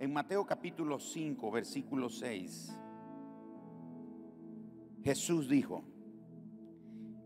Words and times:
En 0.00 0.14
Mateo 0.14 0.46
capítulo 0.46 0.98
5, 0.98 1.50
versículo 1.50 2.08
6, 2.08 2.74
Jesús 5.04 5.46
dijo, 5.46 5.84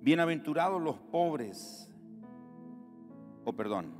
bienaventurados 0.00 0.82
los 0.82 0.98
pobres, 0.98 1.88
o 3.44 3.52
perdón, 3.52 3.94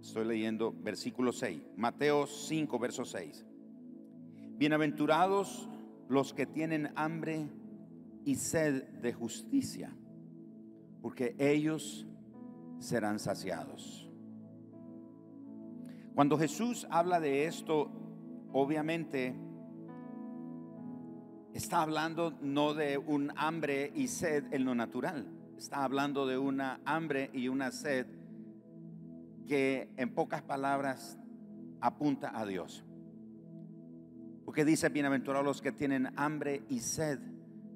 estoy 0.00 0.26
leyendo 0.26 0.72
versículo 0.72 1.32
6, 1.32 1.60
Mateo 1.76 2.28
5, 2.28 2.78
verso 2.78 3.04
6. 3.04 3.44
Bienaventurados 4.58 5.68
los 6.08 6.32
que 6.32 6.46
tienen 6.46 6.92
hambre 6.94 7.48
y 8.24 8.36
sed 8.36 8.84
de 9.00 9.12
justicia, 9.12 9.92
porque 11.02 11.34
ellos 11.36 12.06
serán 12.78 13.18
saciados. 13.18 14.08
Cuando 16.14 16.38
Jesús 16.38 16.86
habla 16.90 17.18
de 17.18 17.46
esto, 17.46 17.90
obviamente 18.52 19.34
está 21.54 21.82
hablando 21.82 22.32
no 22.40 22.74
de 22.74 22.98
un 22.98 23.32
hambre 23.36 23.92
y 23.94 24.08
sed 24.08 24.52
en 24.52 24.64
lo 24.64 24.74
natural, 24.74 25.26
está 25.56 25.84
hablando 25.84 26.26
de 26.26 26.38
una 26.38 26.80
hambre 26.84 27.30
y 27.32 27.48
una 27.48 27.70
sed 27.70 28.06
que 29.46 29.90
en 29.96 30.14
pocas 30.14 30.42
palabras 30.42 31.18
apunta 31.80 32.38
a 32.38 32.46
Dios. 32.46 32.84
Porque 34.44 34.64
dice, 34.64 34.88
bienaventurados 34.88 35.44
los 35.44 35.62
que 35.62 35.72
tienen 35.72 36.12
hambre 36.16 36.62
y 36.68 36.80
sed 36.80 37.18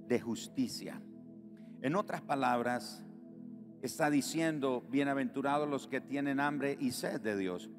de 0.09 0.21
justicia. 0.21 1.01
En 1.83 1.97
otras 1.97 2.23
palabras, 2.23 3.05
está 3.83 4.09
diciendo, 4.09 4.83
bienaventurados 4.91 5.69
los 5.69 5.87
que 5.87 6.01
tienen 6.01 6.41
hambre 6.41 6.77
y 6.81 6.93
sed 6.93 7.21
de 7.21 7.37
Dios. 7.37 7.71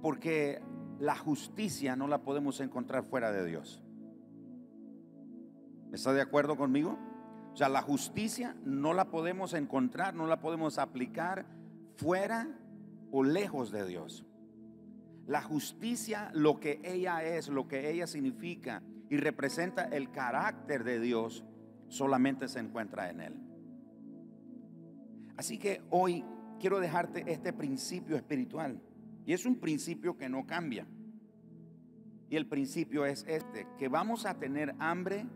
Porque 0.00 0.62
la 1.02 1.16
justicia 1.16 1.96
no 1.96 2.06
la 2.06 2.22
podemos 2.22 2.60
encontrar 2.60 3.02
fuera 3.02 3.32
de 3.32 3.44
Dios. 3.44 3.82
¿Está 5.90 6.12
de 6.12 6.20
acuerdo 6.20 6.56
conmigo? 6.56 6.96
O 7.52 7.56
sea, 7.56 7.68
la 7.68 7.82
justicia 7.82 8.54
no 8.64 8.94
la 8.94 9.10
podemos 9.10 9.52
encontrar, 9.52 10.14
no 10.14 10.28
la 10.28 10.38
podemos 10.38 10.78
aplicar 10.78 11.44
fuera 11.96 12.56
o 13.10 13.24
lejos 13.24 13.72
de 13.72 13.84
Dios. 13.84 14.24
La 15.26 15.42
justicia, 15.42 16.30
lo 16.34 16.60
que 16.60 16.80
ella 16.84 17.24
es, 17.24 17.48
lo 17.48 17.66
que 17.66 17.90
ella 17.90 18.06
significa 18.06 18.84
y 19.10 19.16
representa 19.16 19.82
el 19.82 20.12
carácter 20.12 20.84
de 20.84 21.00
Dios, 21.00 21.44
solamente 21.88 22.46
se 22.46 22.60
encuentra 22.60 23.10
en 23.10 23.20
Él. 23.22 23.34
Así 25.36 25.58
que 25.58 25.82
hoy 25.90 26.24
quiero 26.60 26.78
dejarte 26.78 27.24
este 27.26 27.52
principio 27.52 28.14
espiritual. 28.14 28.80
Y 29.24 29.32
es 29.32 29.46
un 29.46 29.56
principio 29.56 30.16
que 30.16 30.28
no 30.28 30.46
cambia. 30.46 30.86
Y 32.32 32.36
el 32.36 32.46
principio 32.46 33.04
es 33.04 33.26
este, 33.28 33.66
que 33.78 33.88
vamos 33.88 34.24
a 34.24 34.38
tener 34.38 34.74
hambre 34.78 35.26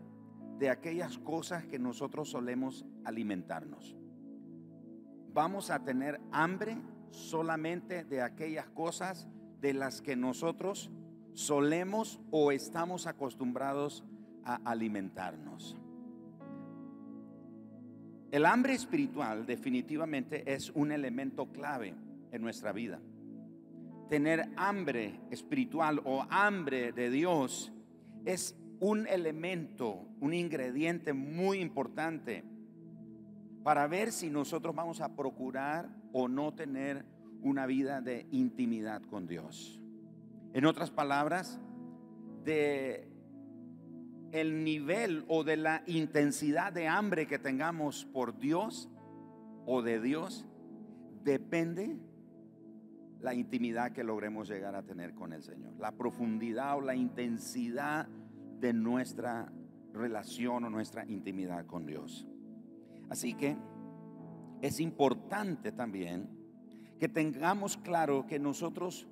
de 0.57 0.71
aquellas 0.71 1.19
cosas 1.19 1.63
que 1.67 1.77
nosotros 1.77 2.27
solemos 2.27 2.87
alimentarnos. 3.05 3.95
Vamos 5.31 5.69
a 5.69 5.83
tener 5.83 6.19
hambre 6.31 6.75
solamente 7.11 8.03
de 8.03 8.23
aquellas 8.23 8.67
cosas 8.69 9.27
de 9.61 9.75
las 9.75 10.01
que 10.01 10.15
nosotros 10.15 10.89
solemos 11.33 12.19
o 12.31 12.51
estamos 12.51 13.05
acostumbrados 13.05 14.03
a 14.43 14.55
alimentarnos. 14.65 15.77
El 18.31 18.43
hambre 18.43 18.73
espiritual 18.73 19.45
definitivamente 19.45 20.51
es 20.51 20.71
un 20.71 20.91
elemento 20.91 21.51
clave 21.51 21.93
en 22.31 22.41
nuestra 22.41 22.71
vida. 22.71 22.99
Tener 24.09 24.49
hambre 24.55 25.19
espiritual 25.31 26.01
o 26.05 26.25
hambre 26.29 26.91
de 26.93 27.09
Dios 27.09 27.73
es 28.25 28.55
un 28.79 29.07
elemento, 29.07 30.05
un 30.21 30.33
ingrediente 30.33 31.13
muy 31.13 31.59
importante 31.59 32.43
para 33.63 33.85
ver 33.87 34.11
si 34.11 34.29
nosotros 34.29 34.73
vamos 34.73 35.01
a 35.01 35.15
procurar 35.15 35.89
o 36.13 36.27
no 36.27 36.53
tener 36.53 37.05
una 37.41 37.65
vida 37.65 38.01
de 38.01 38.25
intimidad 38.31 39.01
con 39.03 39.27
Dios. 39.27 39.81
En 40.53 40.65
otras 40.65 40.89
palabras, 40.89 41.59
de 42.45 43.09
el 44.31 44.63
nivel 44.63 45.25
o 45.27 45.43
de 45.43 45.57
la 45.57 45.83
intensidad 45.85 46.71
de 46.71 46.87
hambre 46.87 47.27
que 47.27 47.39
tengamos 47.39 48.05
por 48.05 48.37
Dios 48.39 48.89
o 49.65 49.81
de 49.81 49.99
Dios 49.99 50.45
depende 51.23 51.97
la 53.21 53.33
intimidad 53.33 53.91
que 53.91 54.03
logremos 54.03 54.49
llegar 54.49 54.75
a 54.75 54.83
tener 54.83 55.13
con 55.13 55.33
el 55.33 55.43
Señor, 55.43 55.73
la 55.79 55.91
profundidad 55.91 56.77
o 56.77 56.81
la 56.81 56.95
intensidad 56.95 58.07
de 58.59 58.73
nuestra 58.73 59.51
relación 59.93 60.65
o 60.65 60.69
nuestra 60.69 61.05
intimidad 61.05 61.65
con 61.65 61.85
Dios. 61.85 62.27
Así 63.09 63.33
que 63.33 63.57
es 64.61 64.79
importante 64.79 65.71
también 65.71 66.29
que 66.99 67.09
tengamos 67.09 67.77
claro 67.77 68.25
que 68.27 68.39
nosotros 68.39 69.07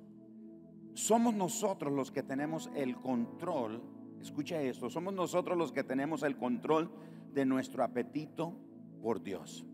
somos 0.94 1.34
nosotros 1.34 1.92
los 1.92 2.10
que 2.10 2.22
tenemos 2.22 2.70
el 2.74 2.96
control 2.96 3.82
Escucha 4.20 4.60
esto, 4.60 4.90
somos 4.90 5.14
nosotros 5.14 5.56
los 5.56 5.72
que 5.72 5.84
tenemos 5.84 6.22
el 6.22 6.36
control 6.36 6.90
de 7.32 7.44
nuestro 7.44 7.84
apetito 7.84 8.54
por 9.00 9.22
Dios. 9.22 9.64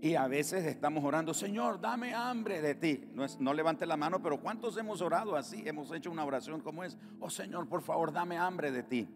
Y 0.00 0.14
a 0.14 0.28
veces 0.28 0.66
estamos 0.66 1.02
orando, 1.04 1.32
Señor, 1.32 1.80
dame 1.80 2.14
hambre 2.14 2.60
de 2.60 2.74
ti. 2.74 3.04
No, 3.14 3.24
no 3.40 3.54
levante 3.54 3.86
la 3.86 3.96
mano, 3.96 4.22
pero 4.22 4.40
¿cuántos 4.40 4.76
hemos 4.76 5.00
orado 5.00 5.36
así? 5.36 5.62
Hemos 5.66 5.92
hecho 5.92 6.10
una 6.10 6.24
oración 6.24 6.60
como 6.60 6.84
es, 6.84 6.98
oh 7.18 7.30
Señor, 7.30 7.68
por 7.68 7.82
favor, 7.82 8.12
dame 8.12 8.36
hambre 8.36 8.70
de 8.70 8.82
ti. 8.82 9.08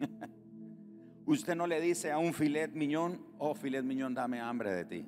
Usted 1.26 1.56
no 1.56 1.66
le 1.66 1.80
dice 1.80 2.12
a 2.12 2.18
un 2.18 2.32
filet 2.32 2.72
miñón, 2.72 3.20
oh 3.38 3.54
filet 3.54 3.82
miñón, 3.82 4.14
dame 4.14 4.40
hambre 4.40 4.72
de 4.72 4.84
ti 4.84 5.06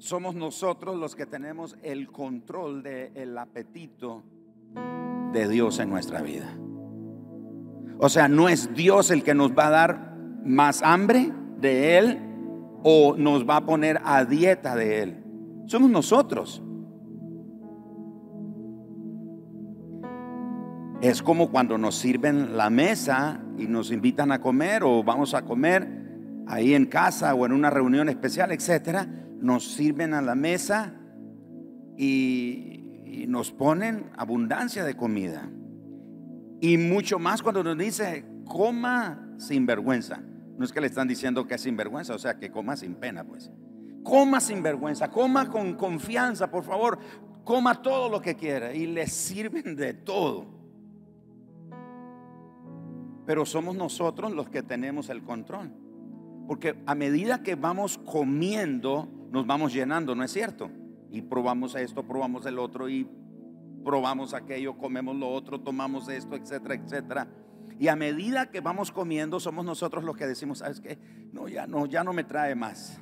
somos 0.00 0.34
nosotros 0.34 0.96
los 0.96 1.14
que 1.14 1.26
tenemos 1.26 1.76
el 1.82 2.10
control 2.10 2.82
del 2.82 3.36
apetito 3.36 4.24
de 5.32 5.46
Dios 5.46 5.78
en 5.78 5.90
nuestra 5.90 6.22
vida. 6.22 6.56
O 7.98 8.08
sea, 8.08 8.26
no 8.26 8.48
es 8.48 8.74
Dios 8.74 9.10
el 9.10 9.22
que 9.22 9.34
nos 9.34 9.52
va 9.52 9.66
a 9.66 9.70
dar 9.70 10.16
más 10.42 10.82
hambre 10.82 11.30
de 11.58 11.98
Él 11.98 12.18
o 12.82 13.16
nos 13.16 13.48
va 13.48 13.56
a 13.56 13.66
poner 13.66 14.00
a 14.04 14.24
dieta 14.24 14.74
de 14.76 15.02
Él. 15.02 15.24
Somos 15.66 15.90
nosotros. 15.90 16.62
Es 21.00 21.22
como 21.22 21.50
cuando 21.50 21.78
nos 21.78 21.94
sirven 21.94 22.56
la 22.56 22.68
mesa 22.68 23.40
y 23.56 23.66
nos 23.66 23.90
invitan 23.90 24.32
a 24.32 24.40
comer 24.40 24.82
o 24.84 25.02
vamos 25.02 25.34
a 25.34 25.42
comer 25.42 26.44
ahí 26.46 26.74
en 26.74 26.86
casa 26.86 27.34
o 27.34 27.46
en 27.46 27.52
una 27.52 27.70
reunión 27.70 28.08
especial, 28.08 28.52
etcétera 28.52 29.08
nos 29.40 29.72
sirven 29.72 30.14
a 30.14 30.22
la 30.22 30.34
mesa 30.34 30.94
y, 31.96 32.76
nos 33.28 33.52
ponen 33.52 34.10
abundancia 34.16 34.82
de 34.82 34.96
comida. 34.96 35.48
Y 36.60 36.78
mucho 36.78 37.18
más 37.20 37.42
cuando 37.42 37.62
nos 37.62 37.78
dice, 37.78 38.24
coma 38.44 39.34
sin 39.38 39.66
vergüenza. 39.66 40.20
No 40.60 40.66
es 40.66 40.74
que 40.74 40.80
le 40.82 40.88
están 40.88 41.08
diciendo 41.08 41.46
que 41.46 41.54
es 41.54 41.62
sin 41.62 41.74
vergüenza, 41.74 42.14
o 42.14 42.18
sea, 42.18 42.38
que 42.38 42.50
coma 42.50 42.76
sin 42.76 42.94
pena, 42.94 43.24
pues. 43.24 43.50
Coma 44.02 44.40
sin 44.40 44.62
vergüenza, 44.62 45.10
coma 45.10 45.48
con 45.48 45.72
confianza, 45.72 46.50
por 46.50 46.64
favor. 46.64 46.98
Coma 47.44 47.80
todo 47.80 48.10
lo 48.10 48.20
que 48.20 48.36
quiera 48.36 48.74
y 48.74 48.84
le 48.84 49.06
sirven 49.06 49.74
de 49.74 49.94
todo. 49.94 50.44
Pero 53.24 53.46
somos 53.46 53.74
nosotros 53.74 54.32
los 54.32 54.50
que 54.50 54.62
tenemos 54.62 55.08
el 55.08 55.22
control. 55.22 55.72
Porque 56.46 56.76
a 56.84 56.94
medida 56.94 57.42
que 57.42 57.54
vamos 57.54 57.96
comiendo, 57.96 59.08
nos 59.30 59.46
vamos 59.46 59.72
llenando, 59.72 60.14
¿no 60.14 60.24
es 60.24 60.30
cierto? 60.30 60.70
Y 61.10 61.22
probamos 61.22 61.74
esto, 61.74 62.06
probamos 62.06 62.44
el 62.44 62.58
otro 62.58 62.86
y 62.90 63.08
probamos 63.82 64.34
aquello, 64.34 64.76
comemos 64.76 65.16
lo 65.16 65.30
otro, 65.30 65.58
tomamos 65.58 66.10
esto, 66.10 66.36
etcétera, 66.36 66.74
etcétera. 66.74 67.28
Y 67.80 67.88
a 67.88 67.96
medida 67.96 68.50
que 68.50 68.60
vamos 68.60 68.92
comiendo, 68.92 69.40
somos 69.40 69.64
nosotros 69.64 70.04
los 70.04 70.14
que 70.14 70.26
decimos, 70.26 70.58
¿sabes 70.58 70.82
qué? 70.82 70.98
No, 71.32 71.48
ya 71.48 71.66
no, 71.66 71.86
ya 71.86 72.04
no 72.04 72.12
me 72.12 72.24
trae 72.24 72.54
más. 72.54 73.00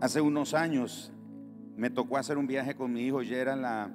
Hace 0.00 0.22
unos 0.22 0.54
años 0.54 1.12
me 1.76 1.90
tocó 1.90 2.16
hacer 2.16 2.38
un 2.38 2.46
viaje 2.46 2.74
con 2.74 2.90
mi 2.90 3.02
hijo, 3.02 3.20
era 3.20 3.54
la, 3.54 3.94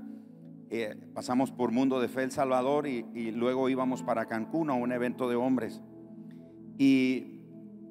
eh, 0.70 0.96
pasamos 1.16 1.52
por 1.52 1.72
Mundo 1.72 2.00
de 2.00 2.08
Fe 2.08 2.22
El 2.22 2.32
Salvador 2.32 2.86
y 2.86 3.32
luego 3.32 3.70
íbamos 3.70 4.04
para 4.04 4.28
Cancún 4.28 4.70
a 4.70 4.74
un 4.74 4.92
evento 4.92 5.28
de 5.28 5.38
hombres. 5.38 5.82
Y 6.78 7.40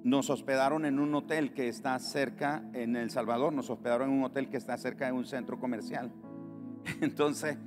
nos 0.05 0.31
hospedaron 0.31 0.84
en 0.84 1.00
un 1.00 1.12
hotel 1.16 1.55
que 1.55 1.66
está 1.66 1.99
cerca, 1.99 2.62
en 2.72 2.94
El 2.94 3.11
Salvador, 3.11 3.52
nos 3.52 3.69
hospedaron 3.69 4.11
en 4.11 4.19
un 4.19 4.25
hotel 4.26 4.49
que 4.49 4.58
está 4.58 4.76
cerca 4.76 5.06
de 5.06 5.12
un 5.12 5.25
centro 5.25 5.58
comercial. 5.58 6.12
Entonces 7.00 7.58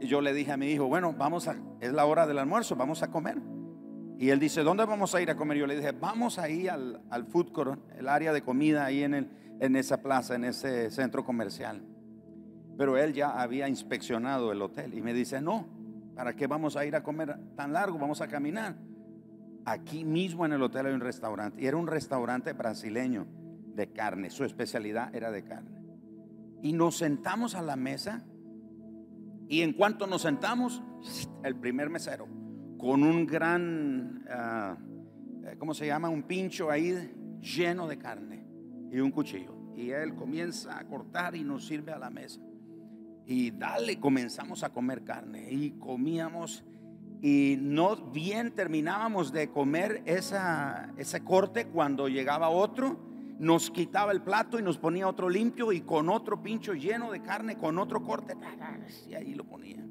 yo 0.00 0.20
le 0.20 0.32
dije 0.32 0.52
a 0.52 0.56
mi 0.56 0.66
hijo, 0.68 0.86
bueno, 0.86 1.14
vamos 1.16 1.48
a, 1.48 1.56
es 1.80 1.92
la 1.92 2.06
hora 2.06 2.26
del 2.26 2.38
almuerzo, 2.38 2.76
vamos 2.76 3.02
a 3.02 3.10
comer. 3.10 3.38
Y 4.18 4.30
él 4.30 4.38
dice, 4.38 4.62
¿dónde 4.62 4.84
vamos 4.84 5.14
a 5.14 5.20
ir 5.20 5.30
a 5.30 5.36
comer? 5.36 5.58
Yo 5.58 5.66
le 5.66 5.76
dije, 5.76 5.92
vamos 5.92 6.38
ahí 6.38 6.68
al, 6.68 7.02
al 7.10 7.26
food 7.26 7.52
court, 7.52 7.80
el 7.98 8.08
área 8.08 8.32
de 8.32 8.42
comida 8.42 8.84
ahí 8.84 9.02
en 9.02 9.14
el, 9.14 9.30
en 9.60 9.76
esa 9.76 10.02
plaza, 10.02 10.34
en 10.34 10.44
ese 10.44 10.90
centro 10.90 11.24
comercial. 11.24 11.82
Pero 12.76 12.96
él 12.96 13.12
ya 13.12 13.40
había 13.40 13.68
inspeccionado 13.68 14.52
el 14.52 14.60
hotel 14.62 14.94
y 14.94 15.02
me 15.02 15.14
dice, 15.14 15.40
no, 15.40 15.66
¿para 16.14 16.34
qué 16.34 16.46
vamos 16.46 16.76
a 16.76 16.84
ir 16.84 16.96
a 16.96 17.02
comer 17.02 17.36
tan 17.56 17.72
largo? 17.72 17.98
Vamos 17.98 18.20
a 18.20 18.28
caminar. 18.28 18.76
Aquí 19.64 20.04
mismo 20.04 20.44
en 20.44 20.52
el 20.52 20.62
hotel 20.62 20.86
hay 20.86 20.92
un 20.92 21.00
restaurante. 21.00 21.62
Y 21.62 21.66
era 21.66 21.76
un 21.76 21.86
restaurante 21.86 22.52
brasileño 22.52 23.26
de 23.74 23.92
carne. 23.92 24.30
Su 24.30 24.44
especialidad 24.44 25.14
era 25.14 25.30
de 25.30 25.44
carne. 25.44 25.70
Y 26.62 26.72
nos 26.72 26.98
sentamos 26.98 27.54
a 27.54 27.62
la 27.62 27.76
mesa. 27.76 28.24
Y 29.48 29.62
en 29.62 29.72
cuanto 29.72 30.06
nos 30.06 30.22
sentamos, 30.22 30.82
el 31.42 31.56
primer 31.56 31.90
mesero, 31.90 32.26
con 32.78 33.02
un 33.02 33.26
gran, 33.26 34.24
ah, 34.30 34.76
¿cómo 35.58 35.74
se 35.74 35.86
llama? 35.86 36.08
Un 36.08 36.22
pincho 36.22 36.70
ahí 36.70 37.12
lleno 37.40 37.86
de 37.86 37.98
carne 37.98 38.46
y 38.90 39.00
un 39.00 39.10
cuchillo. 39.10 39.54
Y 39.76 39.90
él 39.90 40.14
comienza 40.14 40.78
a 40.78 40.84
cortar 40.84 41.34
y 41.34 41.44
nos 41.44 41.66
sirve 41.66 41.92
a 41.92 41.98
la 41.98 42.10
mesa. 42.10 42.40
Y 43.26 43.50
dale, 43.50 43.98
comenzamos 43.98 44.62
a 44.62 44.70
comer 44.70 45.02
carne 45.02 45.50
y 45.50 45.72
comíamos 45.72 46.64
y 47.22 47.56
no 47.58 47.96
bien 47.96 48.54
terminábamos 48.54 49.32
de 49.32 49.48
comer 49.48 50.02
esa, 50.04 50.92
ese 50.98 51.24
corte 51.24 51.68
cuando 51.68 52.06
llegaba 52.08 52.50
otro, 52.50 52.98
nos 53.38 53.70
quitaba 53.70 54.12
el 54.12 54.22
plato 54.22 54.58
y 54.58 54.62
nos 54.62 54.78
ponía 54.78 55.08
otro 55.08 55.28
limpio 55.28 55.72
y 55.72 55.80
con 55.80 56.08
otro 56.08 56.42
pincho 56.42 56.74
lleno 56.74 57.10
de 57.10 57.20
carne, 57.22 57.56
con 57.56 57.78
otro 57.78 58.02
corte, 58.02 58.34
y 59.08 59.14
ahí 59.14 59.34
lo 59.34 59.44
ponía. 59.44 59.84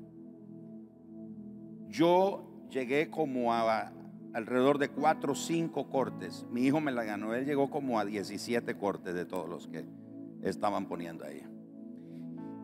Yo 1.88 2.68
llegué 2.70 3.10
como 3.10 3.54
a 3.54 3.92
alrededor 4.34 4.80
de 4.80 4.90
cuatro 4.90 5.34
o 5.34 5.36
cinco 5.36 5.90
cortes. 5.90 6.46
Mi 6.50 6.62
hijo 6.62 6.82
me 6.82 6.92
la 6.92 7.04
ganó, 7.04 7.36
él 7.36 7.46
llegó 7.46 7.70
como 7.70 8.00
a 8.00 8.06
17 8.06 8.76
cortes 8.78 9.14
de 9.14 9.26
todos 9.26 9.48
los 9.48 9.68
que 9.68 9.86
estaban 10.42 10.88
poniendo 10.88 11.24
ahí. 11.24 11.46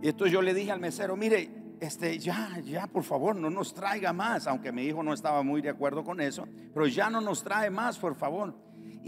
Y 0.01 0.07
entonces 0.09 0.33
yo 0.33 0.41
le 0.41 0.53
dije 0.53 0.71
al 0.71 0.79
mesero, 0.79 1.15
mire, 1.15 1.49
este, 1.79 2.17
ya, 2.19 2.59
ya, 2.65 2.87
por 2.87 3.03
favor, 3.03 3.35
no 3.35 3.49
nos 3.49 3.73
traiga 3.73 4.11
más, 4.13 4.47
aunque 4.47 4.71
mi 4.71 4.83
hijo 4.83 5.03
no 5.03 5.13
estaba 5.13 5.43
muy 5.43 5.61
de 5.61 5.69
acuerdo 5.69 6.03
con 6.03 6.19
eso, 6.19 6.47
pero 6.73 6.87
ya 6.87 7.09
no 7.09 7.21
nos 7.21 7.43
trae 7.43 7.69
más, 7.69 7.97
por 7.97 8.15
favor. 8.15 8.55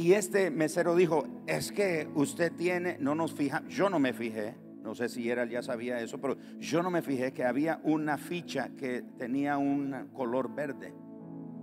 Y 0.01 0.13
este 0.13 0.49
mesero 0.49 0.95
dijo, 0.95 1.27
es 1.45 1.71
que 1.71 2.09
usted 2.15 2.51
tiene, 2.53 2.97
no 2.99 3.13
nos 3.13 3.35
fija, 3.35 3.61
yo 3.67 3.87
no 3.87 3.99
me 3.99 4.13
fijé, 4.13 4.55
no 4.81 4.95
sé 4.95 5.09
si 5.09 5.29
era, 5.29 5.45
ya 5.45 5.61
sabía 5.61 5.99
eso, 6.01 6.19
pero 6.19 6.37
yo 6.57 6.81
no 6.81 6.89
me 6.89 7.03
fijé 7.03 7.33
que 7.33 7.45
había 7.45 7.79
una 7.83 8.17
ficha 8.17 8.69
que 8.69 9.03
tenía 9.19 9.59
un 9.59 10.09
color 10.11 10.55
verde. 10.55 10.91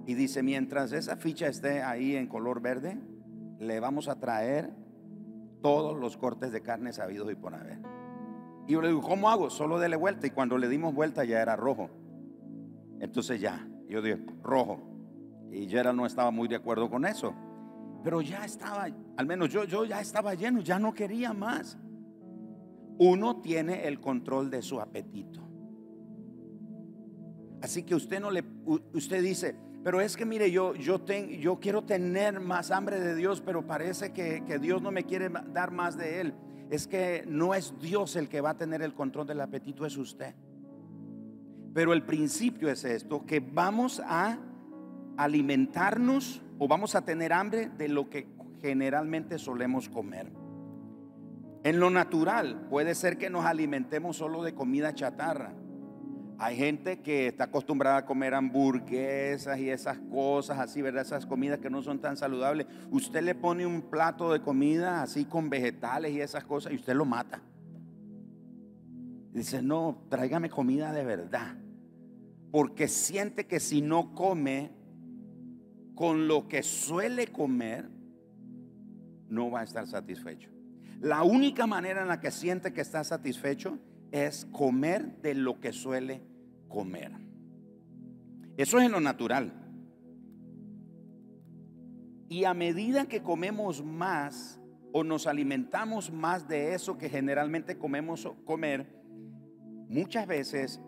Y 0.06 0.14
dice, 0.14 0.44
mientras 0.44 0.92
esa 0.92 1.16
ficha 1.16 1.48
esté 1.48 1.82
ahí 1.82 2.14
en 2.14 2.28
color 2.28 2.62
verde, 2.62 2.96
le 3.58 3.80
vamos 3.80 4.06
a 4.06 4.20
traer 4.20 4.70
todos 5.60 5.98
los 5.98 6.16
cortes 6.16 6.52
de 6.52 6.62
carne 6.62 6.92
sabidos 6.92 7.32
y 7.32 7.34
por 7.34 7.56
haber. 7.56 7.80
Y 8.68 8.74
yo 8.74 8.80
le 8.80 8.86
digo, 8.86 9.02
¿cómo 9.02 9.30
hago? 9.30 9.50
Solo 9.50 9.80
dele 9.80 9.96
vuelta. 9.96 10.28
Y 10.28 10.30
cuando 10.30 10.58
le 10.58 10.68
dimos 10.68 10.94
vuelta 10.94 11.24
ya 11.24 11.42
era 11.42 11.56
rojo. 11.56 11.90
Entonces 13.00 13.40
ya, 13.40 13.68
yo 13.88 14.00
dije, 14.00 14.24
rojo. 14.44 14.80
Y 15.50 15.66
Gerald 15.66 15.96
no 15.96 16.06
estaba 16.06 16.30
muy 16.30 16.46
de 16.46 16.54
acuerdo 16.54 16.88
con 16.88 17.04
eso. 17.04 17.34
Pero 18.02 18.20
ya 18.20 18.44
estaba, 18.44 18.88
al 19.16 19.26
menos 19.26 19.50
yo, 19.50 19.64
yo 19.64 19.84
ya 19.84 20.00
estaba 20.00 20.34
lleno, 20.34 20.60
ya 20.60 20.78
no 20.78 20.94
quería 20.94 21.32
más. 21.32 21.78
Uno 22.98 23.40
tiene 23.40 23.86
el 23.86 24.00
control 24.00 24.50
de 24.50 24.62
su 24.62 24.80
apetito. 24.80 25.40
Así 27.60 27.82
que 27.82 27.94
usted 27.94 28.20
no 28.20 28.30
le, 28.30 28.44
usted 28.92 29.22
dice, 29.22 29.56
pero 29.82 30.00
es 30.00 30.16
que 30.16 30.24
mire, 30.24 30.50
yo, 30.50 30.74
yo, 30.74 31.04
yo 31.04 31.58
quiero 31.58 31.84
tener 31.84 32.40
más 32.40 32.70
hambre 32.70 33.00
de 33.00 33.14
Dios, 33.14 33.40
pero 33.40 33.66
parece 33.66 34.12
que, 34.12 34.44
que 34.44 34.58
Dios 34.58 34.80
no 34.80 34.90
me 34.90 35.04
quiere 35.04 35.28
dar 35.52 35.70
más 35.70 35.96
de 35.96 36.20
Él 36.20 36.34
es 36.70 36.86
que 36.86 37.24
no 37.26 37.54
es 37.54 37.74
Dios 37.80 38.16
el 38.16 38.28
que 38.28 38.40
va 38.40 38.50
a 38.50 38.56
tener 38.56 38.82
el 38.82 38.94
control 38.94 39.26
del 39.26 39.40
apetito, 39.40 39.86
es 39.86 39.96
usted. 39.96 40.34
Pero 41.72 41.92
el 41.92 42.02
principio 42.04 42.68
es 42.70 42.84
esto, 42.84 43.24
que 43.24 43.40
vamos 43.40 44.02
a 44.04 44.38
alimentarnos 45.16 46.42
o 46.58 46.68
vamos 46.68 46.94
a 46.94 47.04
tener 47.04 47.32
hambre 47.32 47.68
de 47.68 47.88
lo 47.88 48.08
que 48.10 48.28
generalmente 48.60 49.38
solemos 49.38 49.88
comer. 49.88 50.32
En 51.64 51.80
lo 51.80 51.90
natural 51.90 52.66
puede 52.68 52.94
ser 52.94 53.18
que 53.18 53.30
nos 53.30 53.44
alimentemos 53.44 54.16
solo 54.16 54.42
de 54.42 54.54
comida 54.54 54.94
chatarra 54.94 55.52
hay 56.40 56.56
gente 56.56 57.00
que 57.00 57.26
está 57.26 57.44
acostumbrada 57.44 57.96
a 57.98 58.06
comer 58.06 58.32
hamburguesas 58.32 59.58
y 59.58 59.70
esas 59.70 59.98
cosas 59.98 60.60
así, 60.60 60.80
¿verdad? 60.80 61.02
Esas 61.02 61.26
comidas 61.26 61.58
que 61.58 61.68
no 61.68 61.82
son 61.82 61.98
tan 62.00 62.16
saludables. 62.16 62.68
Usted 62.92 63.22
le 63.22 63.34
pone 63.34 63.66
un 63.66 63.82
plato 63.82 64.32
de 64.32 64.40
comida 64.40 65.02
así 65.02 65.24
con 65.24 65.50
vegetales 65.50 66.12
y 66.12 66.20
esas 66.20 66.44
cosas 66.44 66.72
y 66.72 66.76
usted 66.76 66.94
lo 66.94 67.04
mata. 67.04 67.42
Dice, 69.32 69.62
no, 69.62 70.06
tráigame 70.08 70.48
comida 70.48 70.92
de 70.92 71.04
verdad. 71.04 71.56
Porque 72.52 72.86
siente 72.86 73.48
que 73.48 73.58
si 73.58 73.82
no 73.82 74.14
come 74.14 74.70
con 75.98 76.28
lo 76.28 76.46
que 76.46 76.62
suele 76.62 77.26
comer, 77.26 77.90
no 79.28 79.50
va 79.50 79.62
a 79.62 79.64
estar 79.64 79.84
satisfecho. 79.88 80.48
La 81.00 81.24
única 81.24 81.66
manera 81.66 82.02
en 82.02 82.06
la 82.06 82.20
que 82.20 82.30
siente 82.30 82.72
que 82.72 82.82
está 82.82 83.02
satisfecho 83.02 83.80
es 84.12 84.46
comer 84.52 85.20
de 85.22 85.34
lo 85.34 85.58
que 85.58 85.72
suele 85.72 86.22
comer. 86.68 87.10
Eso 88.56 88.78
es 88.78 88.86
en 88.86 88.92
lo 88.92 89.00
natural. 89.00 89.52
Y 92.28 92.44
a 92.44 92.54
medida 92.54 93.06
que 93.06 93.24
comemos 93.24 93.84
más 93.84 94.60
o 94.92 95.02
nos 95.02 95.26
alimentamos 95.26 96.12
más 96.12 96.46
de 96.46 96.74
eso 96.74 96.96
que 96.96 97.08
generalmente 97.10 97.76
comemos 97.76 98.24
comer, 98.44 98.86
muchas 99.88 100.28
veces 100.28 100.80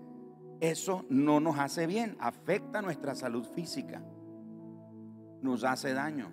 eso 0.60 1.04
no 1.08 1.40
nos 1.40 1.58
hace 1.58 1.88
bien, 1.88 2.16
afecta 2.20 2.80
nuestra 2.80 3.16
salud 3.16 3.44
física, 3.56 4.04
nos 5.42 5.64
hace 5.64 5.94
daño. 5.94 6.30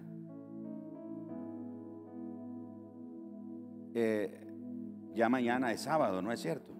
Eh, 3.93 4.47
ya 5.15 5.29
mañana 5.29 5.71
es 5.71 5.81
sábado, 5.81 6.21
¿no 6.21 6.31
es 6.31 6.39
cierto? 6.39 6.77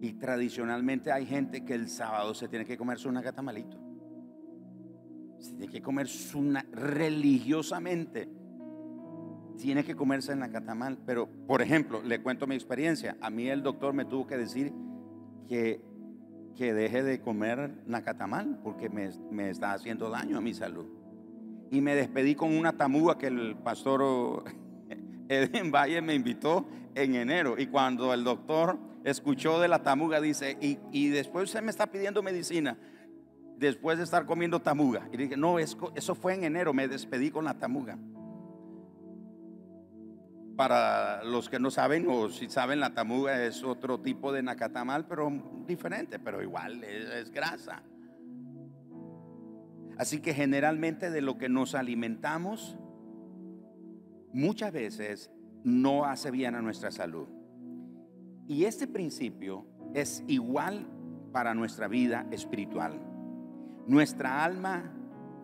Y 0.00 0.14
tradicionalmente 0.14 1.12
hay 1.12 1.26
gente 1.26 1.64
que 1.64 1.74
el 1.74 1.88
sábado 1.88 2.34
se 2.34 2.48
tiene 2.48 2.64
que 2.64 2.76
comer 2.76 2.98
su 2.98 3.10
nacatamalito. 3.12 3.78
Se 5.38 5.50
tiene 5.54 5.68
que 5.68 5.82
comer 5.82 6.08
su 6.08 6.54
religiosamente. 6.72 8.28
Tiene 9.58 9.84
que 9.84 9.94
comerse 9.94 10.32
el 10.32 10.38
nacatamal. 10.38 10.98
Pero, 11.04 11.28
por 11.46 11.62
ejemplo, 11.62 12.02
le 12.02 12.22
cuento 12.22 12.46
mi 12.46 12.54
experiencia. 12.54 13.16
A 13.20 13.30
mí 13.30 13.48
el 13.48 13.62
doctor 13.62 13.92
me 13.92 14.04
tuvo 14.04 14.26
que 14.26 14.36
decir 14.36 14.72
que, 15.46 15.82
que 16.56 16.74
deje 16.74 17.02
de 17.02 17.20
comer 17.20 17.82
nacatamal 17.86 18.60
porque 18.62 18.88
me, 18.88 19.10
me 19.30 19.50
está 19.50 19.72
haciendo 19.72 20.10
daño 20.10 20.38
a 20.38 20.40
mi 20.40 20.54
salud. 20.54 20.86
Y 21.70 21.80
me 21.80 21.94
despedí 21.94 22.34
con 22.34 22.56
una 22.56 22.76
tamuga 22.76 23.18
que 23.18 23.26
el 23.26 23.56
pastor 23.56 24.44
Eden 25.28 25.72
Valle 25.72 26.00
me 26.02 26.14
invitó 26.14 26.66
en 26.94 27.14
enero. 27.14 27.56
Y 27.58 27.66
cuando 27.66 28.12
el 28.12 28.24
doctor 28.24 28.78
escuchó 29.04 29.60
de 29.60 29.68
la 29.68 29.82
tamuga, 29.82 30.20
dice, 30.20 30.58
y, 30.60 31.08
después 31.08 31.44
usted 31.44 31.62
me 31.62 31.70
está 31.70 31.86
pidiendo 31.86 32.22
medicina, 32.22 32.76
después 33.56 33.98
de 33.98 34.04
estar 34.04 34.26
comiendo 34.26 34.60
tamuga. 34.60 35.08
Y 35.12 35.16
dije, 35.16 35.36
no, 35.36 35.58
eso 35.58 36.14
fue 36.14 36.34
en 36.34 36.44
enero, 36.44 36.72
me 36.72 36.88
despedí 36.88 37.30
con 37.30 37.44
la 37.44 37.54
tamuga. 37.54 37.98
Para 40.56 41.22
los 41.22 41.50
que 41.50 41.58
no 41.60 41.70
saben, 41.70 42.06
o 42.08 42.30
si 42.30 42.48
saben, 42.48 42.80
la 42.80 42.94
tamuga 42.94 43.44
es 43.44 43.62
otro 43.62 44.00
tipo 44.00 44.32
de 44.32 44.42
nacatamal, 44.42 45.06
pero 45.06 45.30
diferente, 45.66 46.18
pero 46.18 46.42
igual 46.42 46.82
es 46.82 47.30
grasa. 47.30 47.82
Así 49.98 50.20
que 50.20 50.34
generalmente 50.34 51.10
de 51.10 51.22
lo 51.22 51.38
que 51.38 51.48
nos 51.48 51.74
alimentamos, 51.74 52.76
muchas 54.32 54.72
veces 54.72 55.30
no 55.64 56.04
hace 56.04 56.30
bien 56.30 56.54
a 56.54 56.62
nuestra 56.62 56.90
salud. 56.90 57.28
Y 58.46 58.64
este 58.64 58.86
principio 58.86 59.66
es 59.94 60.22
igual 60.28 60.86
para 61.32 61.54
nuestra 61.54 61.88
vida 61.88 62.26
espiritual. 62.30 63.00
Nuestra 63.86 64.44
alma 64.44 64.92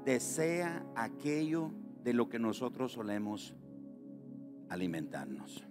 desea 0.05 0.85
aquello 0.95 1.71
de 2.05 2.13
lo 2.13 2.29
que 2.29 2.39
nosotros 2.39 2.93
solemos 2.93 3.55
alimentarnos. 4.69 5.65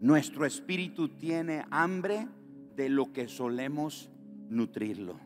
Nuestro 0.00 0.44
espíritu 0.44 1.08
tiene 1.08 1.64
hambre 1.70 2.28
de 2.76 2.88
lo 2.90 3.12
que 3.12 3.28
solemos 3.28 4.10
nutrirlo. 4.50 5.18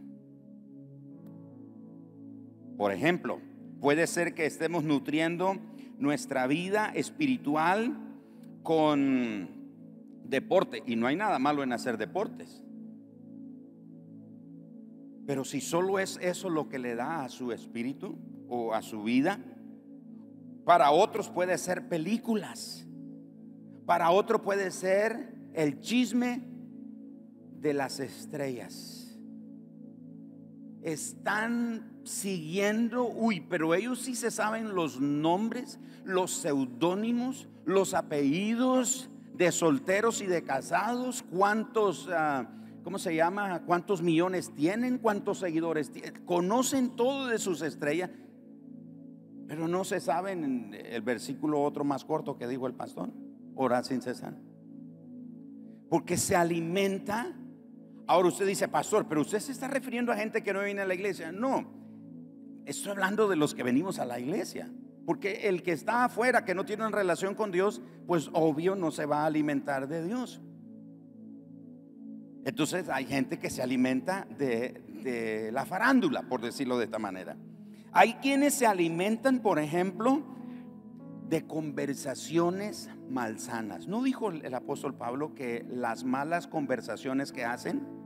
Por 2.79 2.93
ejemplo, 2.93 3.41
puede 3.81 4.07
ser 4.07 4.35
que 4.35 4.47
estemos 4.47 4.85
nutriendo 4.85 5.57
nuestra 5.99 6.47
vida 6.47 6.93
espiritual 6.95 7.99
con 8.63 9.49
deporte. 10.25 10.85
Y 10.87 10.95
no 10.95 11.09
hay 11.09 11.17
nada 11.17 11.41
malo 11.41 11.65
en 11.65 11.73
hacer 11.73 11.99
deportes. 11.99 12.63
Pero 15.27 15.45
si 15.45 15.61
solo 15.61 15.99
es 15.99 16.19
eso 16.23 16.49
lo 16.49 16.69
que 16.69 16.79
le 16.79 16.95
da 16.95 17.25
a 17.25 17.29
su 17.29 17.51
espíritu 17.53 18.17
o 18.49 18.73
a 18.73 18.81
su 18.81 19.03
vida, 19.03 19.41
Para 20.65 20.91
otros 20.91 21.31
puede 21.31 21.57
ser 21.57 21.89
películas. 21.89 22.87
Para 23.87 24.11
otro 24.11 24.43
puede 24.43 24.71
ser 24.71 25.35
el 25.55 25.81
chisme 25.81 26.43
de 27.59 27.73
las 27.73 28.01
estrellas. 28.01 29.19
Están 30.83 31.98
siguiendo, 32.09 33.07
uy, 33.07 33.41
pero 33.41 33.75
ellos 33.75 34.01
sí 34.01 34.15
se 34.15 34.31
saben 34.31 34.75
los 34.75 35.01
nombres, 35.01 35.79
los 36.05 36.33
seudónimos, 36.33 37.49
los 37.65 37.95
apellidos 37.95 39.11
de 39.35 39.53
solteros 39.53 40.21
y 40.21 40.27
de 40.27 40.43
casados, 40.43 41.23
cuántos, 41.31 42.09
uh, 42.09 42.47
¿cómo 42.83 42.99
se 42.99 43.15
llama? 43.15 43.63
¿Cuántos 43.67 44.03
millones 44.03 44.53
tienen? 44.55 44.99
¿Cuántos 44.99 45.39
seguidores 45.39 45.91
tienen? 45.93 46.25
Conocen 46.25 46.97
todo 46.97 47.29
de 47.29 47.39
sus 47.39 47.63
estrellas, 47.63 48.11
pero 49.47 49.69
no 49.69 49.85
se 49.85 50.01
saben 50.01 50.75
el 50.75 51.03
versículo 51.03 51.63
otro 51.63 51.85
más 51.85 52.05
corto 52.05 52.37
que 52.37 52.49
dijo 52.49 52.67
el 52.67 52.75
pastor, 52.75 53.11
orar 53.55 53.85
sin 53.85 54.03
cesar. 54.03 54.35
Porque 55.89 56.17
se 56.17 56.37
alimenta 56.37 57.35
Ahora 58.09 58.29
usted 58.29 58.47
dice, 58.47 58.67
pastor, 58.69 59.07
pero 59.07 59.21
usted 59.21 59.39
se 59.39 59.53
está 59.53 59.69
refiriendo 59.69 60.11
a 60.11 60.17
gente 60.17 60.43
que 60.43 60.55
no 60.55 60.63
viene 60.63 60.81
a 60.81 60.87
la 60.87 60.95
iglesia. 60.95 61.31
No, 61.31 61.78
estoy 62.71 62.93
hablando 62.93 63.29
de 63.29 63.37
los 63.37 63.55
que 63.55 63.63
venimos 63.63 63.99
a 63.99 64.05
la 64.05 64.21
iglesia. 64.21 64.71
Porque 65.07 65.49
el 65.49 65.63
que 65.63 65.73
está 65.73 66.05
afuera, 66.05 66.45
que 66.45 66.55
no 66.55 66.65
tiene 66.65 66.87
una 66.87 66.97
relación 66.97 67.35
con 67.35 67.51
Dios, 67.51 67.81
pues 68.07 68.31
obvio 68.33 68.77
no 68.77 68.91
se 68.91 69.07
va 69.07 69.23
a 69.23 69.27
alimentar 69.27 69.89
de 69.89 70.05
Dios. 70.05 70.41
Entonces 72.45 72.89
hay 72.89 73.07
gente 73.07 73.39
que 73.39 73.51
se 73.51 73.63
alimenta 73.63 74.27
de, 74.39 74.83
de 75.03 75.51
la 75.51 75.65
farándula, 75.65 76.23
por 76.23 76.43
decirlo 76.43 76.79
de 76.79 76.85
esta 76.85 76.99
manera. 76.99 77.37
Hay 77.93 78.15
quienes 78.15 78.55
se 78.55 78.67
alimentan, 78.67 79.41
por 79.41 79.59
ejemplo, 79.59 80.23
de 81.29 81.47
conversaciones 81.47 82.91
malsanas. 83.09 83.89
¿No 83.89 84.03
dijo 84.03 84.31
el 84.31 84.55
apóstol 84.55 84.95
Pablo 84.95 85.35
que 85.35 85.65
las 85.71 86.05
malas 86.05 86.47
conversaciones 86.47 87.33
que 87.33 87.45
hacen 87.45 87.99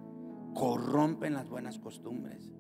corrompen 0.54 1.35
las 1.35 1.49
buenas 1.49 1.78
costumbres. 1.78 2.52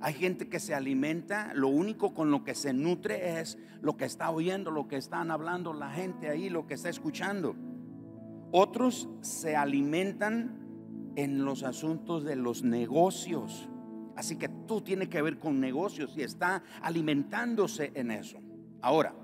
Hay 0.00 0.12
gente 0.14 0.48
que 0.48 0.60
se 0.60 0.74
alimenta, 0.74 1.52
lo 1.54 1.68
único 1.68 2.12
con 2.12 2.30
lo 2.30 2.44
que 2.44 2.54
se 2.54 2.72
nutre 2.72 3.40
es 3.40 3.58
lo 3.80 3.96
que 3.96 4.04
está 4.04 4.30
oyendo, 4.30 4.70
lo 4.70 4.88
que 4.88 4.96
están 4.96 5.30
hablando 5.30 5.72
la 5.72 5.90
gente 5.90 6.28
ahí, 6.28 6.50
lo 6.50 6.66
que 6.66 6.74
está 6.74 6.90
escuchando. 6.90 7.56
Otros 8.52 9.08
se 9.22 9.56
alimentan 9.56 11.12
en 11.16 11.44
los 11.44 11.62
asuntos 11.62 12.24
de 12.24 12.36
los 12.36 12.62
negocios. 12.62 13.70
Así 14.16 14.36
que 14.36 14.48
tú 14.48 14.82
tienes 14.82 15.08
que 15.08 15.22
ver 15.22 15.38
con 15.38 15.60
negocios 15.60 16.14
y 16.16 16.22
está 16.22 16.62
alimentándose 16.82 17.92
en 17.94 18.10
eso. 18.10 18.38
Ahora, 18.82 19.14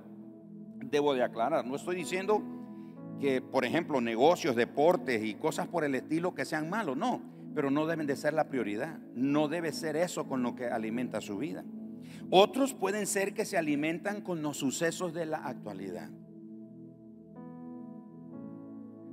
debo 0.90 1.14
de 1.14 1.22
aclarar, 1.22 1.66
no 1.66 1.76
estoy 1.76 1.96
diciendo 1.96 2.42
que, 3.20 3.42
por 3.42 3.64
ejemplo, 3.64 4.00
negocios, 4.00 4.56
deportes 4.56 5.22
y 5.22 5.34
cosas 5.34 5.68
por 5.68 5.84
el 5.84 5.94
estilo 5.94 6.34
que 6.34 6.44
sean 6.44 6.70
malos, 6.70 6.96
no 6.96 7.31
pero 7.54 7.70
no 7.70 7.86
deben 7.86 8.06
de 8.06 8.16
ser 8.16 8.34
la 8.34 8.48
prioridad. 8.48 8.98
No 9.14 9.48
debe 9.48 9.72
ser 9.72 9.96
eso 9.96 10.26
con 10.26 10.42
lo 10.42 10.54
que 10.54 10.66
alimenta 10.66 11.20
su 11.20 11.38
vida. 11.38 11.64
Otros 12.30 12.74
pueden 12.74 13.06
ser 13.06 13.34
que 13.34 13.44
se 13.44 13.58
alimentan 13.58 14.22
con 14.22 14.42
los 14.42 14.56
sucesos 14.56 15.12
de 15.12 15.26
la 15.26 15.38
actualidad. 15.38 16.10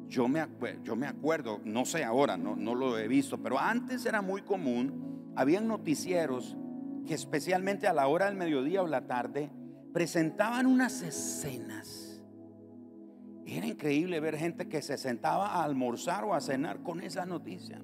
Yo 0.07 0.27
me, 0.27 0.43
yo 0.83 0.95
me 0.95 1.05
acuerdo, 1.05 1.61
no 1.65 1.85
sé 1.85 2.03
ahora, 2.03 2.35
no, 2.35 2.55
no 2.55 2.73
lo 2.73 2.97
he 2.97 3.07
visto, 3.07 3.37
pero 3.43 3.59
antes 3.59 4.05
era 4.05 4.23
muy 4.23 4.41
común, 4.41 5.31
habían 5.35 5.67
noticieros 5.67 6.57
que 7.05 7.13
especialmente 7.13 7.87
a 7.87 7.93
la 7.93 8.07
hora 8.07 8.25
del 8.25 8.35
mediodía 8.35 8.81
o 8.81 8.87
la 8.87 9.05
tarde 9.05 9.51
presentaban 9.93 10.65
unas 10.65 11.03
escenas. 11.03 12.23
Era 13.45 13.67
increíble 13.67 14.19
ver 14.19 14.37
gente 14.37 14.67
que 14.67 14.81
se 14.81 14.97
sentaba 14.97 15.47
a 15.47 15.63
almorzar 15.63 16.23
o 16.23 16.33
a 16.33 16.41
cenar 16.41 16.81
con 16.81 17.01
esa 17.01 17.25
noticia 17.25 17.81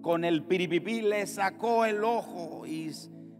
con 0.00 0.24
el 0.24 0.44
piripipí 0.44 1.02
le 1.02 1.26
sacó 1.26 1.84
el 1.84 2.04
ojo 2.04 2.66
y 2.66 2.90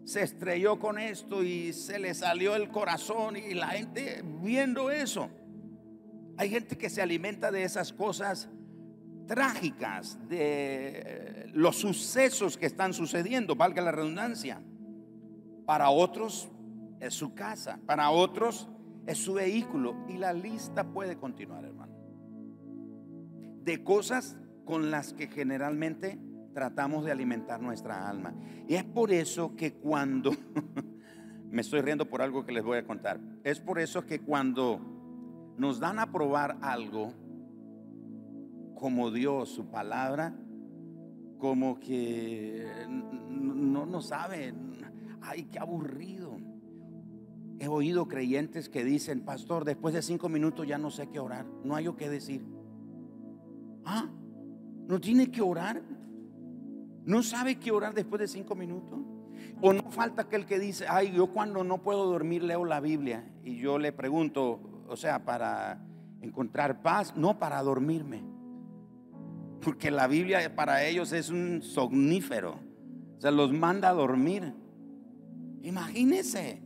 se 0.04 0.22
estrelló 0.22 0.78
con 0.78 0.98
esto 0.98 1.42
y 1.42 1.72
se 1.72 1.98
le 1.98 2.14
salió 2.14 2.56
el 2.56 2.68
corazón 2.68 3.36
y 3.36 3.54
la 3.54 3.68
gente 3.68 4.22
viendo 4.42 4.90
eso. 4.90 5.30
Hay 6.36 6.50
gente 6.50 6.76
que 6.76 6.90
se 6.90 7.02
alimenta 7.02 7.50
de 7.50 7.64
esas 7.64 7.92
cosas 7.92 8.48
trágicas, 9.26 10.18
de 10.28 11.50
los 11.52 11.76
sucesos 11.76 12.56
que 12.56 12.66
están 12.66 12.92
sucediendo, 12.92 13.54
valga 13.54 13.82
la 13.82 13.92
redundancia. 13.92 14.60
Para 15.66 15.90
otros 15.90 16.50
es 16.98 17.14
su 17.14 17.34
casa, 17.34 17.78
para 17.86 18.10
otros 18.10 18.68
es 19.06 19.18
su 19.18 19.34
vehículo 19.34 19.94
y 20.08 20.18
la 20.18 20.32
lista 20.32 20.84
puede 20.92 21.16
continuar, 21.16 21.64
hermano. 21.64 21.94
De 23.62 23.84
cosas 23.84 24.36
con 24.64 24.90
las 24.90 25.12
que 25.12 25.28
generalmente 25.28 26.18
tratamos 26.60 27.06
de 27.06 27.10
alimentar 27.10 27.58
nuestra 27.58 28.06
alma. 28.06 28.34
Y 28.68 28.74
es 28.74 28.84
por 28.84 29.10
eso 29.12 29.56
que 29.56 29.72
cuando, 29.72 30.30
me 31.50 31.62
estoy 31.62 31.80
riendo 31.80 32.04
por 32.04 32.20
algo 32.20 32.44
que 32.44 32.52
les 32.52 32.62
voy 32.62 32.76
a 32.76 32.84
contar, 32.84 33.18
es 33.44 33.60
por 33.60 33.78
eso 33.78 34.04
que 34.04 34.20
cuando 34.20 34.78
nos 35.56 35.80
dan 35.80 35.98
a 35.98 36.12
probar 36.12 36.58
algo, 36.60 37.14
como 38.74 39.10
Dios, 39.10 39.48
su 39.48 39.70
palabra, 39.70 40.34
como 41.38 41.80
que 41.80 42.66
no, 43.30 43.86
no 43.86 44.02
saben, 44.02 44.76
ay, 45.22 45.44
qué 45.44 45.58
aburrido. 45.58 46.36
He 47.58 47.68
oído 47.68 48.06
creyentes 48.06 48.68
que 48.68 48.84
dicen, 48.84 49.24
pastor, 49.24 49.64
después 49.64 49.94
de 49.94 50.02
cinco 50.02 50.28
minutos 50.28 50.66
ya 50.66 50.76
no 50.76 50.90
sé 50.90 51.08
qué 51.08 51.20
orar, 51.20 51.46
no 51.64 51.74
hay 51.74 51.86
o 51.86 51.96
qué 51.96 52.10
decir. 52.10 52.44
Ah, 53.86 54.10
no 54.88 55.00
tiene 55.00 55.30
que 55.30 55.40
orar. 55.40 55.82
¿No 57.04 57.22
sabe 57.22 57.58
qué 57.58 57.70
orar 57.70 57.94
después 57.94 58.20
de 58.20 58.28
cinco 58.28 58.54
minutos? 58.54 58.98
O 59.62 59.72
no 59.72 59.90
falta 59.90 60.22
aquel 60.22 60.46
que 60.46 60.58
dice, 60.58 60.86
ay, 60.88 61.12
yo 61.12 61.28
cuando 61.28 61.64
no 61.64 61.82
puedo 61.82 62.06
dormir 62.06 62.42
leo 62.42 62.64
la 62.64 62.80
Biblia. 62.80 63.30
Y 63.42 63.56
yo 63.56 63.78
le 63.78 63.92
pregunto, 63.92 64.84
o 64.88 64.96
sea, 64.96 65.24
para 65.24 65.84
encontrar 66.20 66.82
paz, 66.82 67.14
no 67.16 67.38
para 67.38 67.62
dormirme. 67.62 68.24
Porque 69.62 69.90
la 69.90 70.06
Biblia 70.06 70.54
para 70.54 70.84
ellos 70.84 71.12
es 71.12 71.30
un 71.30 71.62
somnífero. 71.62 72.60
O 73.16 73.20
sea, 73.20 73.30
los 73.30 73.52
manda 73.52 73.90
a 73.90 73.92
dormir. 73.92 74.54
Imagínese. 75.62 76.62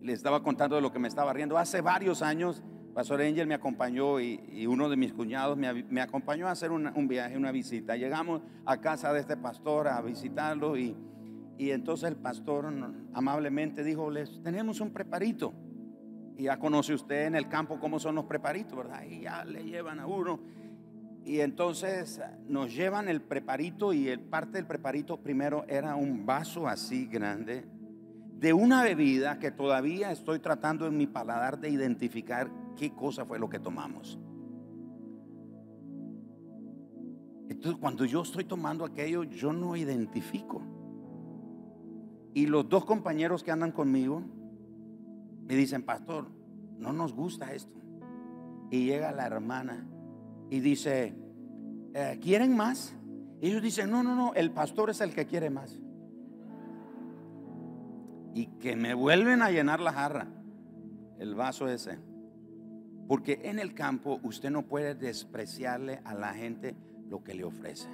Le 0.00 0.12
estaba 0.12 0.42
contando 0.42 0.76
de 0.76 0.82
lo 0.82 0.92
que 0.92 0.98
me 0.98 1.08
estaba 1.08 1.32
riendo. 1.32 1.58
Hace 1.58 1.80
varios 1.80 2.22
años 2.22 2.62
Pastor 2.98 3.20
Angel 3.20 3.46
me 3.46 3.54
acompañó 3.54 4.18
y, 4.18 4.66
uno 4.66 4.88
de 4.88 4.96
mis 4.96 5.12
cuñados 5.12 5.56
me, 5.56 6.00
acompañó 6.00 6.48
a 6.48 6.50
hacer 6.50 6.72
un 6.72 7.06
viaje, 7.06 7.36
una 7.36 7.52
visita. 7.52 7.94
Llegamos 7.94 8.42
a 8.66 8.80
casa 8.80 9.12
de 9.12 9.20
este 9.20 9.36
pastor 9.36 9.86
a 9.86 10.02
visitarlo 10.02 10.76
y, 10.76 10.96
entonces 11.58 12.08
el 12.08 12.16
pastor 12.16 12.66
amablemente 13.14 13.84
dijo, 13.84 14.10
les 14.10 14.42
tenemos 14.42 14.80
un 14.80 14.90
preparito. 14.90 15.54
Y 16.36 16.42
ya 16.46 16.58
conoce 16.58 16.92
usted 16.92 17.26
en 17.26 17.36
el 17.36 17.48
campo 17.48 17.78
cómo 17.78 18.00
son 18.00 18.16
los 18.16 18.24
preparitos, 18.24 18.76
¿verdad? 18.76 19.04
Y 19.08 19.20
ya 19.20 19.44
le 19.44 19.62
llevan 19.62 20.00
a 20.00 20.08
uno. 20.08 20.40
Y 21.24 21.38
entonces 21.38 22.20
nos 22.48 22.74
llevan 22.74 23.08
el 23.08 23.22
preparito 23.22 23.92
y 23.92 24.08
el 24.08 24.18
parte 24.18 24.54
del 24.54 24.66
preparito 24.66 25.18
primero 25.18 25.64
era 25.68 25.94
un 25.94 26.26
vaso 26.26 26.66
así 26.66 27.06
grande 27.06 27.64
de 28.38 28.52
una 28.52 28.84
bebida 28.84 29.40
que 29.40 29.50
todavía 29.50 30.12
estoy 30.12 30.38
tratando 30.38 30.86
en 30.86 30.96
mi 30.96 31.08
paladar 31.08 31.58
de 31.58 31.70
identificar 31.70 32.48
qué 32.76 32.94
cosa 32.94 33.24
fue 33.24 33.38
lo 33.38 33.48
que 33.48 33.58
tomamos. 33.58 34.18
Entonces, 37.48 37.80
cuando 37.80 38.04
yo 38.04 38.22
estoy 38.22 38.44
tomando 38.44 38.84
aquello, 38.84 39.24
yo 39.24 39.52
no 39.52 39.74
identifico. 39.74 40.62
Y 42.32 42.46
los 42.46 42.68
dos 42.68 42.84
compañeros 42.84 43.42
que 43.42 43.50
andan 43.50 43.72
conmigo 43.72 44.22
me 45.44 45.56
dicen, 45.56 45.82
pastor, 45.82 46.30
no 46.78 46.92
nos 46.92 47.14
gusta 47.14 47.52
esto. 47.52 47.80
Y 48.70 48.84
llega 48.84 49.10
la 49.10 49.26
hermana 49.26 49.84
y 50.48 50.60
dice, 50.60 51.16
eh, 51.94 52.20
¿quieren 52.22 52.54
más? 52.54 52.94
Y 53.40 53.48
ellos 53.48 53.62
dicen, 53.62 53.90
no, 53.90 54.04
no, 54.04 54.14
no, 54.14 54.34
el 54.34 54.52
pastor 54.52 54.90
es 54.90 55.00
el 55.00 55.12
que 55.12 55.26
quiere 55.26 55.50
más. 55.50 55.80
Y 58.38 58.46
que 58.60 58.76
me 58.76 58.94
vuelven 58.94 59.42
a 59.42 59.50
llenar 59.50 59.80
la 59.80 59.92
jarra, 59.92 60.28
el 61.18 61.34
vaso 61.34 61.66
ese. 61.66 61.98
Porque 63.08 63.40
en 63.42 63.58
el 63.58 63.74
campo 63.74 64.20
usted 64.22 64.48
no 64.48 64.68
puede 64.68 64.94
despreciarle 64.94 66.00
a 66.04 66.14
la 66.14 66.34
gente 66.34 66.76
lo 67.08 67.24
que 67.24 67.34
le 67.34 67.42
ofrece. 67.42 67.88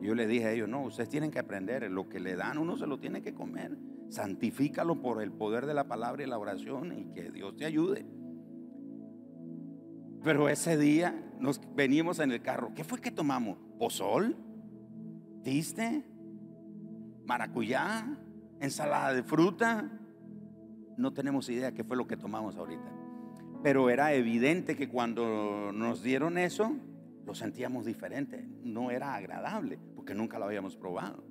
Yo 0.00 0.14
le 0.14 0.28
dije 0.28 0.44
a 0.44 0.52
ellos, 0.52 0.68
no, 0.68 0.84
ustedes 0.84 1.08
tienen 1.08 1.32
que 1.32 1.40
aprender, 1.40 1.90
lo 1.90 2.08
que 2.08 2.20
le 2.20 2.36
dan 2.36 2.58
uno 2.58 2.76
se 2.76 2.86
lo 2.86 3.00
tiene 3.00 3.22
que 3.22 3.34
comer. 3.34 3.76
Santifícalo 4.08 5.02
por 5.02 5.20
el 5.20 5.32
poder 5.32 5.66
de 5.66 5.74
la 5.74 5.88
palabra 5.88 6.22
y 6.22 6.28
la 6.28 6.38
oración 6.38 6.96
y 6.96 7.06
que 7.06 7.32
Dios 7.32 7.56
te 7.56 7.64
ayude. 7.64 8.06
Pero 10.22 10.48
ese 10.48 10.76
día 10.76 11.12
nos 11.40 11.60
venimos 11.74 12.20
en 12.20 12.30
el 12.30 12.40
carro. 12.40 12.72
¿Qué 12.72 12.84
fue 12.84 13.00
que 13.00 13.10
tomamos? 13.10 13.58
¿Pozol? 13.80 14.36
¿Tiste? 15.42 16.04
¿Maracuyá? 17.26 18.16
¿Ensalada 18.64 19.12
de 19.12 19.22
fruta? 19.22 19.90
no 20.96 21.12
tenemos 21.12 21.48
idea 21.48 21.72
qué 21.72 21.84
fue 21.84 21.96
lo 21.96 22.06
que 22.06 22.16
tomamos 22.16 22.56
ahorita. 22.56 22.90
Pero 23.62 23.90
era 23.90 24.12
evidente 24.12 24.76
que 24.76 24.88
cuando 24.88 25.72
nos 25.72 26.02
dieron 26.02 26.38
eso, 26.38 26.72
lo 27.24 27.34
sentíamos 27.34 27.86
diferente. 27.86 28.46
No 28.62 28.90
era 28.90 29.14
agradable, 29.14 29.78
porque 29.94 30.14
nunca 30.14 30.38
lo 30.38 30.44
habíamos 30.44 30.76
probado. 30.76 31.24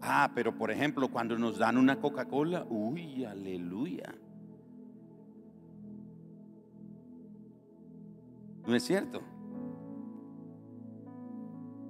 Ah, 0.00 0.32
pero 0.34 0.56
por 0.56 0.70
ejemplo, 0.70 1.10
cuando 1.10 1.38
nos 1.38 1.58
dan 1.58 1.76
una 1.76 2.00
Coca-Cola, 2.00 2.66
uy, 2.68 3.24
aleluya. 3.24 4.14
¿No 8.66 8.74
es 8.74 8.82
cierto? 8.82 9.22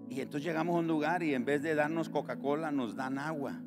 Y 0.09 0.21
entonces 0.21 0.45
llegamos 0.45 0.76
a 0.76 0.81
un 0.81 0.88
lugar 0.88 1.23
y 1.23 1.35
en 1.35 1.45
vez 1.45 1.62
de 1.62 1.75
darnos 1.75 2.09
Coca-Cola 2.09 2.71
nos 2.71 2.97
dan 2.97 3.19
agua. 3.19 3.61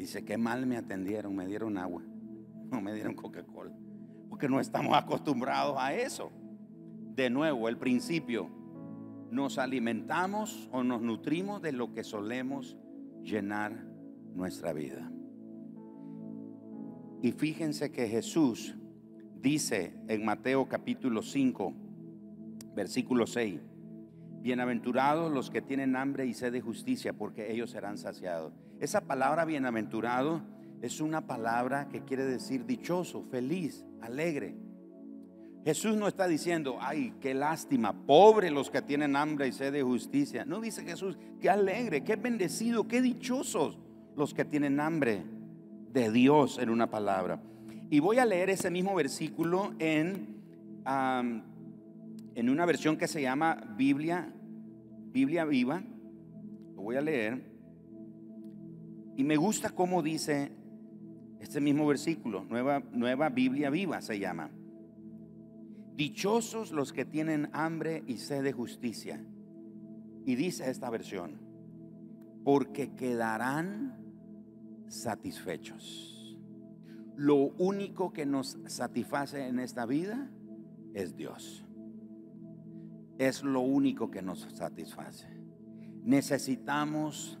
Dice, 0.00 0.24
qué 0.24 0.38
mal 0.38 0.64
me 0.64 0.78
atendieron, 0.78 1.36
me 1.36 1.46
dieron 1.46 1.76
agua, 1.76 2.02
no 2.70 2.80
me 2.80 2.94
dieron 2.94 3.14
Coca-Cola. 3.14 3.70
Porque 4.30 4.48
no 4.48 4.58
estamos 4.58 4.96
acostumbrados 4.96 5.76
a 5.78 5.92
eso. 5.92 6.32
De 7.14 7.28
nuevo, 7.28 7.68
el 7.68 7.76
principio, 7.76 8.48
nos 9.30 9.58
alimentamos 9.58 10.70
o 10.72 10.82
nos 10.82 11.02
nutrimos 11.02 11.60
de 11.60 11.72
lo 11.72 11.92
que 11.92 12.02
solemos 12.02 12.78
llenar 13.22 13.72
nuestra 14.34 14.72
vida. 14.72 15.12
Y 17.20 17.32
fíjense 17.32 17.92
que 17.92 18.08
Jesús 18.08 18.74
dice 19.42 20.00
en 20.08 20.24
Mateo 20.24 20.66
capítulo 20.66 21.20
5, 21.20 21.74
versículo 22.74 23.26
6, 23.26 23.60
bienaventurados 24.40 25.32
los 25.32 25.50
que 25.50 25.62
tienen 25.62 25.96
hambre 25.96 26.26
y 26.26 26.34
sed 26.34 26.52
de 26.52 26.60
justicia, 26.60 27.12
porque 27.12 27.52
ellos 27.52 27.70
serán 27.70 27.98
saciados. 27.98 28.52
Esa 28.78 29.02
palabra 29.02 29.44
bienaventurado 29.44 30.42
es 30.82 31.00
una 31.00 31.26
palabra 31.26 31.88
que 31.88 32.02
quiere 32.02 32.24
decir 32.24 32.64
dichoso, 32.64 33.22
feliz, 33.30 33.84
alegre. 34.00 34.54
Jesús 35.64 35.96
no 35.96 36.08
está 36.08 36.26
diciendo, 36.26 36.78
ay, 36.80 37.12
qué 37.20 37.34
lástima, 37.34 37.92
pobre 38.06 38.50
los 38.50 38.70
que 38.70 38.80
tienen 38.80 39.14
hambre 39.14 39.48
y 39.48 39.52
sed 39.52 39.72
de 39.72 39.82
justicia. 39.82 40.46
No 40.46 40.60
dice 40.60 40.84
Jesús, 40.84 41.18
qué 41.40 41.50
alegre, 41.50 42.02
qué 42.02 42.16
bendecido, 42.16 42.88
qué 42.88 43.02
dichosos 43.02 43.78
los 44.16 44.32
que 44.32 44.46
tienen 44.46 44.80
hambre 44.80 45.22
de 45.92 46.10
Dios 46.10 46.58
en 46.58 46.70
una 46.70 46.88
palabra. 46.88 47.42
Y 47.90 48.00
voy 48.00 48.18
a 48.18 48.24
leer 48.24 48.50
ese 48.50 48.70
mismo 48.70 48.94
versículo 48.94 49.72
en, 49.78 50.36
en 52.40 52.48
una 52.48 52.64
versión 52.64 52.96
que 52.96 53.06
se 53.06 53.20
llama 53.20 53.62
Biblia, 53.76 54.32
Biblia 55.12 55.44
viva. 55.44 55.82
Lo 56.74 56.80
voy 56.80 56.96
a 56.96 57.02
leer. 57.02 57.44
Y 59.14 59.24
me 59.24 59.36
gusta 59.36 59.68
cómo 59.68 60.02
dice 60.02 60.50
este 61.38 61.60
mismo 61.60 61.86
versículo, 61.86 62.44
nueva, 62.44 62.82
nueva 62.92 63.28
Biblia 63.28 63.68
viva 63.68 64.00
se 64.00 64.18
llama. 64.18 64.50
Dichosos 65.96 66.72
los 66.72 66.94
que 66.94 67.04
tienen 67.04 67.50
hambre 67.52 68.04
y 68.06 68.16
sed 68.16 68.42
de 68.42 68.52
justicia. 68.52 69.22
Y 70.24 70.34
dice 70.34 70.70
esta 70.70 70.88
versión, 70.88 71.42
porque 72.42 72.94
quedarán 72.94 73.98
satisfechos. 74.88 76.40
Lo 77.16 77.36
único 77.58 78.14
que 78.14 78.24
nos 78.24 78.56
satisface 78.66 79.46
en 79.46 79.58
esta 79.58 79.84
vida 79.84 80.30
es 80.94 81.14
Dios. 81.16 81.66
Es 83.20 83.42
lo 83.42 83.60
único 83.60 84.10
que 84.10 84.22
nos 84.22 84.48
satisface. 84.54 85.26
Necesitamos 86.04 87.38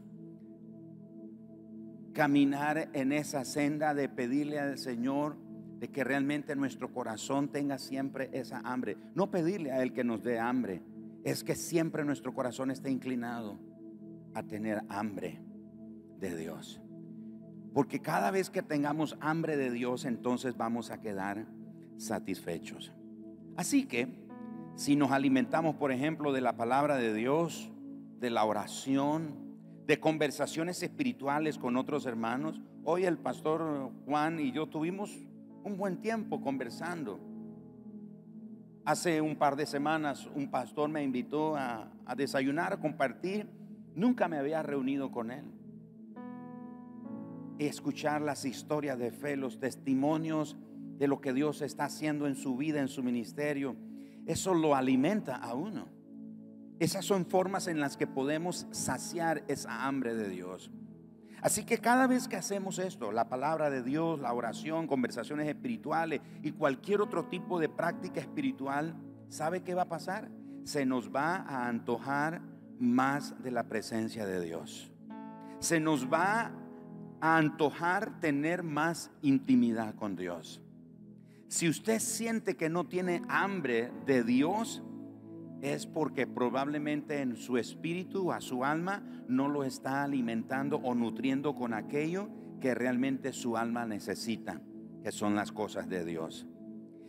caminar 2.12 2.90
en 2.92 3.12
esa 3.12 3.46
senda 3.46 3.94
de 3.94 4.10
pedirle 4.10 4.58
al 4.58 4.76
Señor 4.76 5.38
de 5.78 5.88
que 5.88 6.04
realmente 6.04 6.54
nuestro 6.54 6.92
corazón 6.92 7.48
tenga 7.48 7.78
siempre 7.78 8.28
esa 8.34 8.58
hambre. 8.58 8.98
No 9.14 9.30
pedirle 9.30 9.72
a 9.72 9.82
Él 9.82 9.94
que 9.94 10.04
nos 10.04 10.22
dé 10.22 10.38
hambre, 10.38 10.82
es 11.24 11.42
que 11.42 11.54
siempre 11.54 12.04
nuestro 12.04 12.34
corazón 12.34 12.70
esté 12.70 12.90
inclinado 12.90 13.58
a 14.34 14.42
tener 14.42 14.82
hambre 14.90 15.40
de 16.18 16.36
Dios. 16.36 16.82
Porque 17.72 18.02
cada 18.02 18.30
vez 18.30 18.50
que 18.50 18.60
tengamos 18.60 19.16
hambre 19.22 19.56
de 19.56 19.70
Dios, 19.70 20.04
entonces 20.04 20.58
vamos 20.58 20.90
a 20.90 21.00
quedar 21.00 21.46
satisfechos. 21.96 22.92
Así 23.56 23.86
que, 23.86 24.19
si 24.80 24.96
nos 24.96 25.12
alimentamos, 25.12 25.76
por 25.76 25.92
ejemplo, 25.92 26.32
de 26.32 26.40
la 26.40 26.56
palabra 26.56 26.96
de 26.96 27.12
Dios, 27.12 27.70
de 28.18 28.30
la 28.30 28.44
oración, 28.44 29.34
de 29.86 30.00
conversaciones 30.00 30.82
espirituales 30.82 31.58
con 31.58 31.76
otros 31.76 32.06
hermanos, 32.06 32.62
hoy 32.84 33.04
el 33.04 33.18
pastor 33.18 33.92
Juan 34.06 34.40
y 34.40 34.52
yo 34.52 34.70
tuvimos 34.70 35.14
un 35.64 35.76
buen 35.76 36.00
tiempo 36.00 36.40
conversando. 36.40 37.20
Hace 38.86 39.20
un 39.20 39.36
par 39.36 39.54
de 39.54 39.66
semanas 39.66 40.26
un 40.34 40.50
pastor 40.50 40.88
me 40.88 41.04
invitó 41.04 41.56
a, 41.56 41.92
desayunar, 42.16 42.72
a 42.72 42.80
compartir. 42.80 43.50
Nunca 43.94 44.28
me 44.28 44.38
había 44.38 44.62
reunido 44.62 45.10
con 45.10 45.30
él. 45.30 45.44
escuchar 47.58 48.22
las 48.22 48.46
historias 48.46 48.98
de 48.98 49.10
fe, 49.10 49.36
los 49.36 49.60
testimonios 49.60 50.56
de 50.96 51.06
lo 51.06 51.20
que 51.20 51.34
Dios 51.34 51.60
está 51.60 51.84
haciendo 51.84 52.26
en 52.26 52.34
su 52.34 52.56
vida, 52.56 52.80
en 52.80 52.88
su 52.88 53.02
ministerio, 53.02 53.76
eso 54.26 54.54
lo 54.54 54.74
alimenta 54.74 55.36
a 55.36 55.54
uno. 55.54 55.88
Esas 56.78 57.04
son 57.04 57.26
formas 57.26 57.66
en 57.66 57.78
las 57.78 57.96
que 57.96 58.06
podemos 58.06 58.66
saciar 58.70 59.44
esa 59.48 59.86
hambre 59.86 60.14
de 60.14 60.28
Dios. 60.28 60.70
Así 61.42 61.64
que 61.64 61.78
cada 61.78 62.06
vez 62.06 62.28
que 62.28 62.36
hacemos 62.36 62.78
esto, 62.78 63.12
la 63.12 63.28
palabra 63.28 63.70
de 63.70 63.82
Dios, 63.82 64.20
la 64.20 64.32
oración, 64.32 64.86
conversaciones 64.86 65.48
espirituales 65.48 66.20
y 66.42 66.52
cualquier 66.52 67.00
otro 67.00 67.26
tipo 67.26 67.58
de 67.58 67.68
práctica 67.68 68.20
espiritual, 68.20 68.94
¿sabe 69.28 69.62
qué 69.62 69.74
va 69.74 69.82
a 69.82 69.88
pasar? 69.88 70.30
Se 70.64 70.84
nos 70.84 71.10
va 71.14 71.36
a 71.36 71.68
antojar 71.68 72.42
más 72.78 73.42
de 73.42 73.50
la 73.50 73.64
presencia 73.64 74.26
de 74.26 74.40
Dios. 74.40 74.92
Se 75.60 75.80
nos 75.80 76.10
va 76.10 76.52
a 77.20 77.36
antojar 77.36 78.20
tener 78.20 78.62
más 78.62 79.10
intimidad 79.22 79.94
con 79.94 80.16
Dios. 80.16 80.62
Si 81.50 81.68
usted 81.68 81.98
siente 81.98 82.56
que 82.56 82.70
no 82.70 82.86
tiene 82.86 83.22
hambre 83.28 83.90
de 84.06 84.22
Dios, 84.22 84.84
es 85.62 85.84
porque 85.84 86.28
probablemente 86.28 87.22
en 87.22 87.34
su 87.34 87.58
espíritu, 87.58 88.30
a 88.30 88.40
su 88.40 88.64
alma, 88.64 89.02
no 89.26 89.48
lo 89.48 89.64
está 89.64 90.04
alimentando 90.04 90.76
o 90.76 90.94
nutriendo 90.94 91.56
con 91.56 91.74
aquello 91.74 92.28
que 92.60 92.72
realmente 92.72 93.32
su 93.32 93.56
alma 93.56 93.84
necesita, 93.84 94.62
que 95.02 95.10
son 95.10 95.34
las 95.34 95.50
cosas 95.50 95.88
de 95.88 96.04
Dios. 96.04 96.46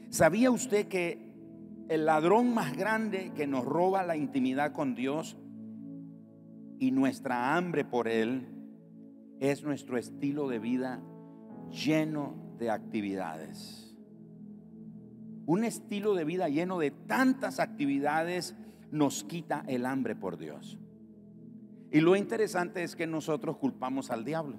¿Sabía 0.09 0.49
usted 0.49 0.87
que 0.87 1.31
el 1.87 2.07
ladrón 2.07 2.51
más 2.51 2.75
grande 2.75 3.33
que 3.35 3.45
nos 3.45 3.63
roba 3.63 4.01
la 4.01 4.17
intimidad 4.17 4.71
con 4.71 4.95
Dios 4.95 5.37
y 6.79 6.89
nuestra 6.89 7.55
hambre 7.55 7.85
por 7.85 8.07
Él 8.07 8.47
es 9.39 9.63
nuestro 9.63 9.99
estilo 9.99 10.49
de 10.49 10.57
vida 10.57 10.99
lleno 11.69 12.55
de 12.57 12.71
actividades? 12.71 13.90
Un 15.45 15.63
estilo 15.63 16.13
de 16.13 16.25
vida 16.25 16.49
lleno 16.49 16.79
de 16.79 16.91
tantas 16.91 17.59
actividades 17.59 18.55
nos 18.91 19.23
quita 19.23 19.63
el 19.67 19.85
hambre 19.85 20.15
por 20.15 20.37
Dios. 20.37 20.77
Y 21.91 21.99
lo 21.99 22.15
interesante 22.15 22.83
es 22.83 22.95
que 22.95 23.07
nosotros 23.07 23.57
culpamos 23.57 24.11
al 24.11 24.23
diablo. 24.23 24.57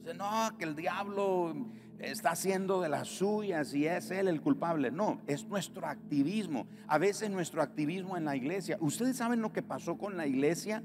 Dice, 0.00 0.14
no, 0.14 0.56
que 0.58 0.64
el 0.64 0.76
diablo 0.76 1.54
está 1.98 2.30
haciendo 2.32 2.80
de 2.80 2.88
las 2.88 3.08
suyas 3.08 3.74
y 3.74 3.86
es 3.86 4.10
él 4.10 4.28
el 4.28 4.42
culpable. 4.42 4.90
No, 4.90 5.20
es 5.26 5.46
nuestro 5.46 5.86
activismo. 5.86 6.66
A 6.86 6.98
veces 6.98 7.30
nuestro 7.30 7.62
activismo 7.62 8.16
en 8.16 8.24
la 8.24 8.36
iglesia. 8.36 8.76
Ustedes 8.80 9.16
saben 9.16 9.40
lo 9.40 9.52
que 9.52 9.62
pasó 9.62 9.96
con 9.96 10.16
la 10.16 10.26
iglesia. 10.26 10.82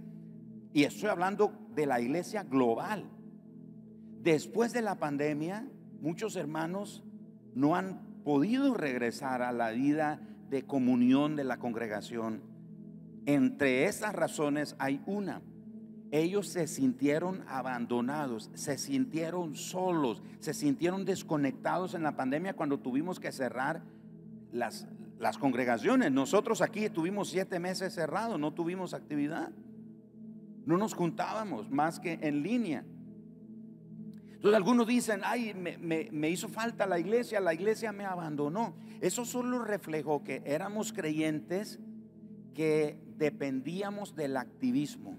Y 0.73 0.83
estoy 0.83 1.09
hablando 1.09 1.53
de 1.73 1.85
la 1.85 1.99
iglesia 1.99 2.43
global. 2.43 3.05
Después 4.21 4.73
de 4.73 4.81
la 4.81 4.95
pandemia, 4.95 5.67
muchos 6.01 6.35
hermanos 6.35 7.03
no 7.53 7.75
han 7.75 8.04
podido 8.25 8.73
regresar 8.73 9.43
a 9.43 9.53
la 9.53 9.69
vida 9.69 10.19
de 10.49 10.65
comunión 10.65 11.35
de 11.35 11.43
la 11.43 11.57
congregación. 11.57 12.41
Entre 13.27 13.85
esas 13.85 14.13
razones 14.13 14.75
hay 14.79 15.01
una. 15.05 15.41
Ellos 16.11 16.47
se 16.47 16.67
sintieron 16.67 17.43
abandonados, 17.47 18.49
se 18.55 18.77
sintieron 18.77 19.55
solos, 19.55 20.23
se 20.39 20.53
sintieron 20.53 21.05
desconectados 21.05 21.93
en 21.93 22.01
la 22.03 22.15
pandemia 22.15 22.55
cuando 22.55 22.79
tuvimos 22.79 23.19
que 23.19 23.31
cerrar 23.31 23.83
las, 24.51 24.87
las 25.19 25.37
congregaciones. 25.37 26.11
Nosotros 26.11 26.61
aquí 26.61 26.83
estuvimos 26.85 27.29
siete 27.29 27.59
meses 27.59 27.93
cerrados, 27.93 28.39
no 28.39 28.53
tuvimos 28.53 28.95
actividad. 28.95 29.51
No 30.65 30.77
nos 30.77 30.95
juntábamos 30.95 31.69
más 31.69 31.99
que 31.99 32.17
en 32.21 32.41
línea. 32.41 32.85
Entonces 34.45 34.57
algunos 34.57 34.85
dicen, 34.85 35.21
ay, 35.23 35.55
me, 35.55 36.29
hizo 36.29 36.47
falta 36.49 36.85
la 36.85 36.99
iglesia, 36.99 37.39
la 37.39 37.55
iglesia 37.55 37.91
me 37.91 38.05
abandonó. 38.05 38.75
Eso 39.01 39.25
solo 39.25 39.65
reflejó 39.65 40.23
que 40.23 40.43
éramos 40.45 40.93
creyentes 40.93 41.79
que 42.53 43.01
dependíamos 43.17 44.15
del 44.15 44.37
activismo. 44.37 45.17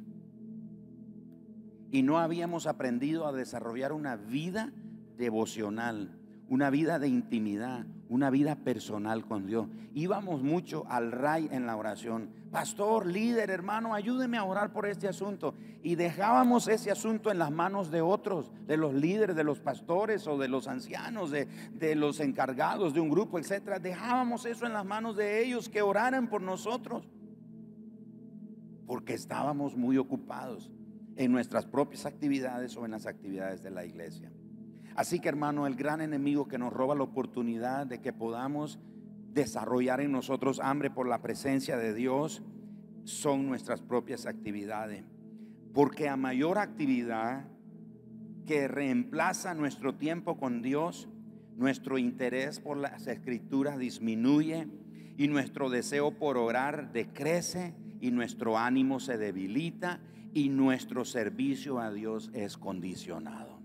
y 1.90 2.02
no 2.02 2.20
habíamos 2.20 2.68
aprendido 2.68 3.26
a 3.26 3.32
desarrollar 3.32 3.92
una 3.92 4.14
vida 4.14 4.72
devocional, 5.16 6.16
una 6.48 6.70
vida 6.70 7.00
de 7.00 7.08
intimidad, 7.08 7.84
una 8.08 8.30
vida 8.30 8.56
personal 8.56 9.24
con 9.24 9.46
Dios. 9.46 9.68
Íbamos 9.94 10.42
mucho 10.42 10.84
al 10.88 11.12
ray 11.12 11.48
en 11.50 11.66
la 11.66 11.76
oración. 11.76 12.30
Pastor, 12.50 13.06
líder, 13.06 13.50
hermano, 13.50 13.94
ayúdeme 13.94 14.36
a 14.38 14.44
orar 14.44 14.72
por 14.72 14.86
este 14.86 15.08
asunto. 15.08 15.54
Y 15.82 15.94
dejábamos 15.94 16.68
ese 16.68 16.90
asunto 16.90 17.30
en 17.30 17.38
las 17.38 17.50
manos 17.50 17.90
de 17.90 18.00
otros, 18.00 18.52
de 18.66 18.76
los 18.76 18.94
líderes, 18.94 19.36
de 19.36 19.44
los 19.44 19.60
pastores 19.60 20.26
o 20.26 20.38
de 20.38 20.48
los 20.48 20.68
ancianos, 20.68 21.30
de, 21.30 21.46
de 21.72 21.94
los 21.94 22.20
encargados 22.20 22.94
de 22.94 23.00
un 23.00 23.10
grupo, 23.10 23.38
etc. 23.38 23.80
Dejábamos 23.80 24.46
eso 24.46 24.66
en 24.66 24.72
las 24.72 24.84
manos 24.84 25.16
de 25.16 25.44
ellos, 25.44 25.68
que 25.68 25.82
oraran 25.82 26.28
por 26.28 26.42
nosotros. 26.42 27.08
Porque 28.86 29.14
estábamos 29.14 29.76
muy 29.76 29.98
ocupados 29.98 30.70
en 31.16 31.32
nuestras 31.32 31.66
propias 31.66 32.06
actividades 32.06 32.76
o 32.76 32.84
en 32.84 32.92
las 32.92 33.06
actividades 33.06 33.62
de 33.62 33.70
la 33.70 33.84
iglesia. 33.84 34.30
Así 34.96 35.20
que 35.20 35.28
hermano, 35.28 35.66
el 35.66 35.76
gran 35.76 36.00
enemigo 36.00 36.48
que 36.48 36.58
nos 36.58 36.72
roba 36.72 36.94
la 36.94 37.02
oportunidad 37.02 37.86
de 37.86 38.00
que 38.00 38.14
podamos 38.14 38.78
desarrollar 39.34 40.00
en 40.00 40.10
nosotros 40.10 40.58
hambre 40.60 40.90
por 40.90 41.06
la 41.06 41.20
presencia 41.20 41.76
de 41.76 41.92
Dios 41.92 42.42
son 43.04 43.46
nuestras 43.46 43.82
propias 43.82 44.24
actividades. 44.24 45.04
Porque 45.74 46.08
a 46.08 46.16
mayor 46.16 46.58
actividad 46.58 47.46
que 48.46 48.68
reemplaza 48.68 49.52
nuestro 49.52 49.94
tiempo 49.96 50.38
con 50.38 50.62
Dios, 50.62 51.10
nuestro 51.56 51.98
interés 51.98 52.58
por 52.58 52.78
las 52.78 53.06
escrituras 53.06 53.78
disminuye 53.78 54.66
y 55.18 55.28
nuestro 55.28 55.68
deseo 55.68 56.12
por 56.12 56.38
orar 56.38 56.92
decrece 56.92 57.74
y 58.00 58.12
nuestro 58.12 58.56
ánimo 58.56 59.00
se 59.00 59.18
debilita 59.18 60.00
y 60.32 60.48
nuestro 60.48 61.04
servicio 61.04 61.80
a 61.80 61.90
Dios 61.90 62.30
es 62.32 62.56
condicionado. 62.56 63.55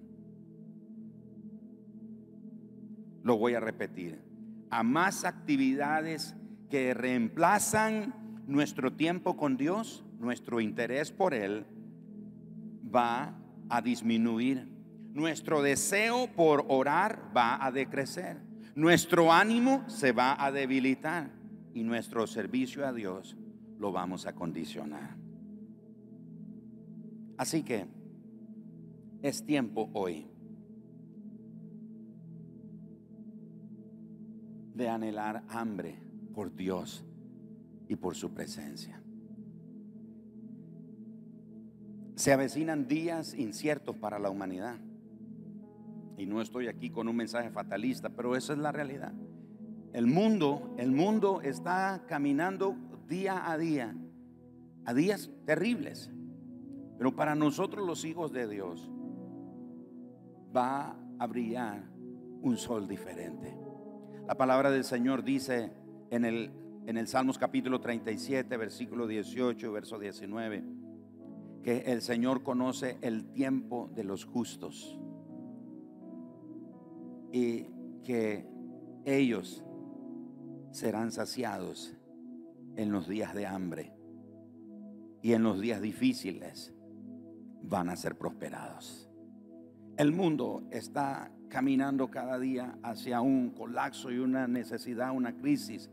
Lo 3.24 3.38
voy 3.38 3.54
a 3.56 3.60
repetir. 3.60 4.20
A 4.70 4.84
más 4.84 5.26
actividades 5.26 6.36
que 6.70 6.94
reemplazan 6.94 8.14
nuestro 8.48 8.94
tiempo 8.94 9.38
con 9.38 9.58
Dios, 9.58 10.04
nuestro 10.20 10.62
interés 10.62 11.12
por 11.12 11.34
Él 11.34 11.66
va 12.94 13.38
a 13.70 13.82
disminuir. 13.82 14.68
Nuestro 15.14 15.62
deseo 15.62 16.28
por 16.28 16.66
orar 16.70 17.32
va 17.36 17.64
a 17.64 17.72
decrecer. 17.72 18.38
Nuestro 18.76 19.32
ánimo 19.32 19.84
se 19.90 20.14
va 20.14 20.42
a 20.44 20.52
debilitar 20.52 21.30
y 21.74 21.84
nuestro 21.84 22.28
servicio 22.28 22.88
a 22.88 22.94
Dios 22.94 23.36
lo 23.78 23.92
vamos 23.92 24.26
a 24.26 24.34
condicionar. 24.34 25.18
Así 27.38 27.64
que 27.64 27.88
es 29.22 29.46
tiempo 29.46 29.90
hoy 29.94 30.31
de 34.82 34.90
anhelar 34.90 35.44
hambre 35.48 35.96
por 36.34 36.56
Dios 36.56 37.06
y 37.88 37.96
por 37.96 38.16
su 38.16 38.34
presencia. 38.34 39.00
Se 42.16 42.34
avecinan 42.34 42.88
días 42.88 43.36
inciertos 43.36 43.96
para 43.96 44.18
la 44.18 44.32
humanidad. 44.32 44.80
Y 46.18 46.26
no 46.26 46.42
estoy 46.42 46.68
aquí 46.68 46.90
con 46.90 47.08
un 47.08 47.16
mensaje 47.16 47.52
fatalista, 47.52 48.10
pero 48.10 48.36
esa 48.36 48.54
es 48.54 48.60
la 48.60 48.72
realidad. 48.72 49.14
El 49.94 50.08
mundo, 50.08 50.74
el 50.78 50.92
mundo 50.92 51.42
está 51.42 52.04
caminando 52.08 52.76
día 53.08 53.52
a 53.52 53.60
día, 53.60 53.96
a 54.86 54.96
días 54.96 55.30
terribles. 55.46 56.10
Pero 56.98 57.16
para 57.16 57.36
nosotros 57.36 57.86
los 57.86 58.04
hijos 58.04 58.32
de 58.32 58.48
Dios 58.48 58.92
va 60.56 60.96
a 61.20 61.28
brillar 61.28 61.84
un 62.42 62.58
sol 62.58 62.88
diferente. 62.88 63.71
La 64.32 64.38
palabra 64.38 64.72
del 64.72 64.86
Señor 64.86 65.26
dice 65.26 65.74
en 66.10 66.24
el, 66.24 66.54
en 66.86 66.96
el 66.96 67.06
Salmos 67.10 67.38
capítulo 67.38 67.82
37, 67.82 68.56
versículo 68.56 69.06
18, 69.06 69.74
verso 69.74 70.00
19, 70.00 70.64
que 71.62 71.80
el 71.80 72.02
Señor 72.02 72.42
conoce 72.42 72.98
el 73.02 73.34
tiempo 73.34 73.92
de 73.94 74.06
los 74.06 74.24
justos 74.24 74.98
y 77.34 77.64
que 78.06 78.48
ellos 79.04 79.66
serán 80.72 81.12
saciados 81.12 81.94
en 82.78 82.90
los 82.94 83.10
días 83.10 83.36
de 83.36 83.48
hambre 83.48 83.94
y 85.22 85.34
en 85.34 85.44
los 85.44 85.60
días 85.60 85.82
difíciles 85.82 86.74
van 87.64 87.90
a 87.90 87.98
ser 87.98 88.18
prosperados. 88.18 89.11
El 90.02 90.14
mundo 90.14 90.64
está 90.72 91.32
caminando 91.48 92.10
cada 92.10 92.40
día 92.40 92.76
hacia 92.82 93.22
un 93.22 93.52
colapso 93.52 94.10
y 94.10 94.18
una 94.18 94.48
necesidad, 94.48 95.16
una 95.16 95.38
crisis. 95.38 95.92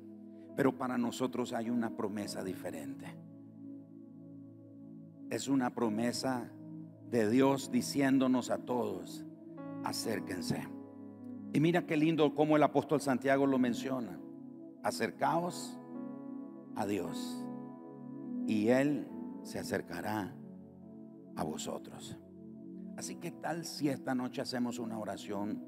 Pero 0.56 0.78
para 0.78 0.96
nosotros 0.96 1.52
hay 1.52 1.68
una 1.68 1.94
promesa 1.94 2.42
diferente. 2.42 3.04
Es 5.28 5.46
una 5.46 5.74
promesa 5.74 6.50
de 7.10 7.28
Dios 7.28 7.70
diciéndonos 7.70 8.48
a 8.48 8.56
todos, 8.56 9.26
acérquense. 9.84 10.66
Y 11.52 11.60
mira 11.60 11.84
qué 11.84 11.98
lindo 11.98 12.34
como 12.34 12.56
el 12.56 12.62
apóstol 12.62 13.02
Santiago 13.02 13.46
lo 13.46 13.58
menciona. 13.58 14.18
Acercaos 14.82 15.78
a 16.76 16.86
Dios 16.86 17.44
y 18.46 18.68
Él 18.68 19.06
se 19.42 19.58
acercará 19.58 20.34
a 21.36 21.44
vosotros. 21.44 22.18
Así 22.98 23.14
que 23.14 23.30
tal 23.30 23.64
si 23.64 23.88
esta 23.88 24.12
noche 24.12 24.40
hacemos 24.42 24.80
una 24.80 24.98
oración, 24.98 25.62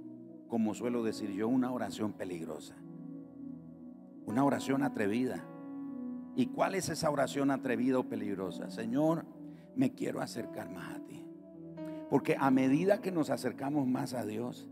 como 0.48 0.74
suelo 0.74 1.04
decir 1.04 1.30
yo, 1.30 1.46
una 1.46 1.70
oración 1.70 2.12
peligrosa, 2.12 2.74
una 4.26 4.44
oración 4.44 4.82
atrevida. 4.82 5.44
¿Y 6.34 6.46
cuál 6.46 6.74
es 6.74 6.88
esa 6.88 7.08
oración 7.08 7.52
atrevida 7.52 8.00
o 8.00 8.08
peligrosa? 8.08 8.68
Señor, 8.72 9.26
me 9.76 9.94
quiero 9.94 10.20
acercar 10.20 10.72
más 10.72 10.96
a 10.96 11.06
ti. 11.06 11.24
Porque 12.10 12.34
a 12.36 12.50
medida 12.50 13.00
que 13.00 13.12
nos 13.12 13.30
acercamos 13.30 13.86
más 13.86 14.12
a 14.14 14.26
Dios, 14.26 14.68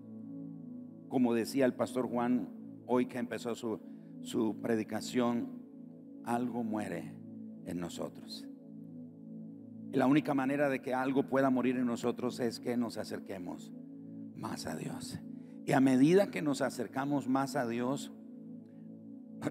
como 1.09 1.35
decía 1.35 1.65
el 1.65 1.75
pastor 1.75 2.09
Juan 2.09 2.49
hoy 2.87 3.07
que 3.07 3.19
empezó 3.19 3.55
su, 3.55 3.79
su 4.23 4.61
predicación, 4.61 5.63
algo 6.25 6.65
muere 6.65 7.15
en 7.67 7.79
nosotros. 7.79 8.48
La 9.93 10.07
única 10.07 10.35
manera 10.35 10.69
de 10.69 10.81
que 10.81 10.93
algo 10.93 11.23
pueda 11.23 11.51
morir 11.51 11.77
en 11.77 11.87
nosotros 11.87 12.41
es 12.41 12.61
que 12.61 12.77
nos 12.77 12.99
acerquemos 12.99 13.73
más 14.37 14.67
a 14.67 14.77
Dios. 14.77 15.19
Y 15.65 15.73
a 15.73 15.81
medida 15.81 16.31
que 16.31 16.43
nos 16.43 16.61
acercamos 16.61 17.29
más 17.29 17.57
a 17.57 17.67
Dios, 17.67 18.13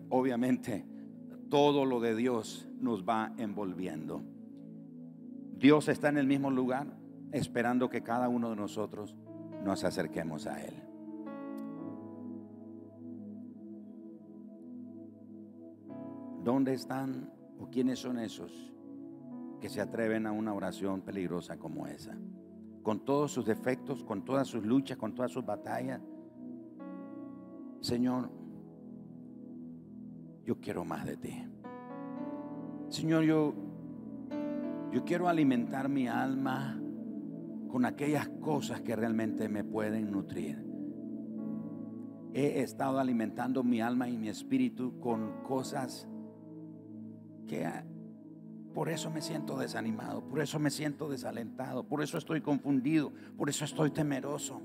obviamente 0.10 0.86
todo 1.50 1.86
lo 1.86 2.00
de 2.00 2.16
Dios 2.16 2.68
nos 2.80 3.04
va 3.04 3.34
envolviendo. 3.38 4.24
Dios 5.58 5.88
está 5.88 6.10
en 6.10 6.18
el 6.18 6.28
mismo 6.28 6.52
lugar 6.52 6.88
esperando 7.32 7.90
que 7.90 8.04
cada 8.04 8.30
uno 8.30 8.52
de 8.52 8.56
nosotros 8.56 9.16
nos 9.64 9.84
acerquemos 9.84 10.46
a 10.46 10.64
Él. 10.64 10.76
¿Dónde 16.44 16.74
están 16.74 17.34
o 17.60 17.70
quiénes 17.70 18.00
son 18.00 18.20
esos 18.20 18.77
que 19.60 19.70
se 19.70 19.82
atreven 19.82 20.28
a 20.28 20.32
una 20.32 20.54
oración 20.54 21.02
peligrosa 21.02 21.58
como 21.58 21.88
esa. 21.88 22.18
Con 22.84 23.04
todos 23.04 23.32
sus 23.32 23.46
defectos, 23.46 24.04
con 24.04 24.24
todas 24.24 24.48
sus 24.48 24.64
luchas, 24.64 24.98
con 24.98 25.14
todas 25.14 25.32
sus 25.32 25.46
batallas. 25.46 26.02
Señor, 27.82 28.30
yo 30.46 30.60
quiero 30.60 30.86
más 30.86 31.06
de 31.06 31.18
ti. 31.18 31.44
Señor, 32.90 33.24
yo, 33.24 33.54
yo 34.92 35.04
quiero 35.04 35.28
alimentar 35.28 35.90
mi 35.90 36.08
alma 36.08 36.80
con 37.68 37.86
aquellas 37.86 38.30
cosas 38.30 38.82
que 38.82 38.96
realmente 38.96 39.50
me 39.50 39.64
pueden 39.64 40.12
nutrir. 40.12 40.66
He 42.34 42.62
estado 42.62 43.00
alimentando 43.00 43.64
mi 43.64 43.82
alma 43.82 44.08
y 44.08 44.18
mi 44.18 44.30
espíritu 44.30 45.00
con 45.00 45.44
cosas 45.44 46.08
que 47.48 47.66
por 48.78 48.90
eso 48.90 49.10
me 49.10 49.24
siento 49.24 49.58
desanimado, 49.58 50.22
por 50.22 50.40
eso 50.40 50.60
me 50.60 50.70
siento 50.70 51.10
desalentado, 51.10 51.84
por 51.88 52.04
eso 52.04 52.20
estoy 52.20 52.42
confundido, 52.42 53.12
por 53.36 53.50
eso 53.50 53.66
estoy 53.66 53.90
temeroso. 53.90 54.62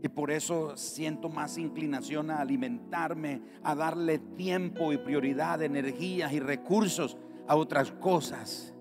Y 0.00 0.08
por 0.08 0.30
eso 0.30 0.76
siento 0.76 1.28
más 1.28 1.58
inclinación 1.58 2.30
a 2.30 2.38
alimentarme, 2.38 3.42
a 3.64 3.74
darle 3.74 4.20
tiempo 4.20 4.92
y 4.92 4.98
prioridad, 4.98 5.60
energías 5.60 6.32
y 6.32 6.38
recursos 6.38 7.16
a 7.48 7.56
otras 7.56 7.90
cosas 7.90 8.72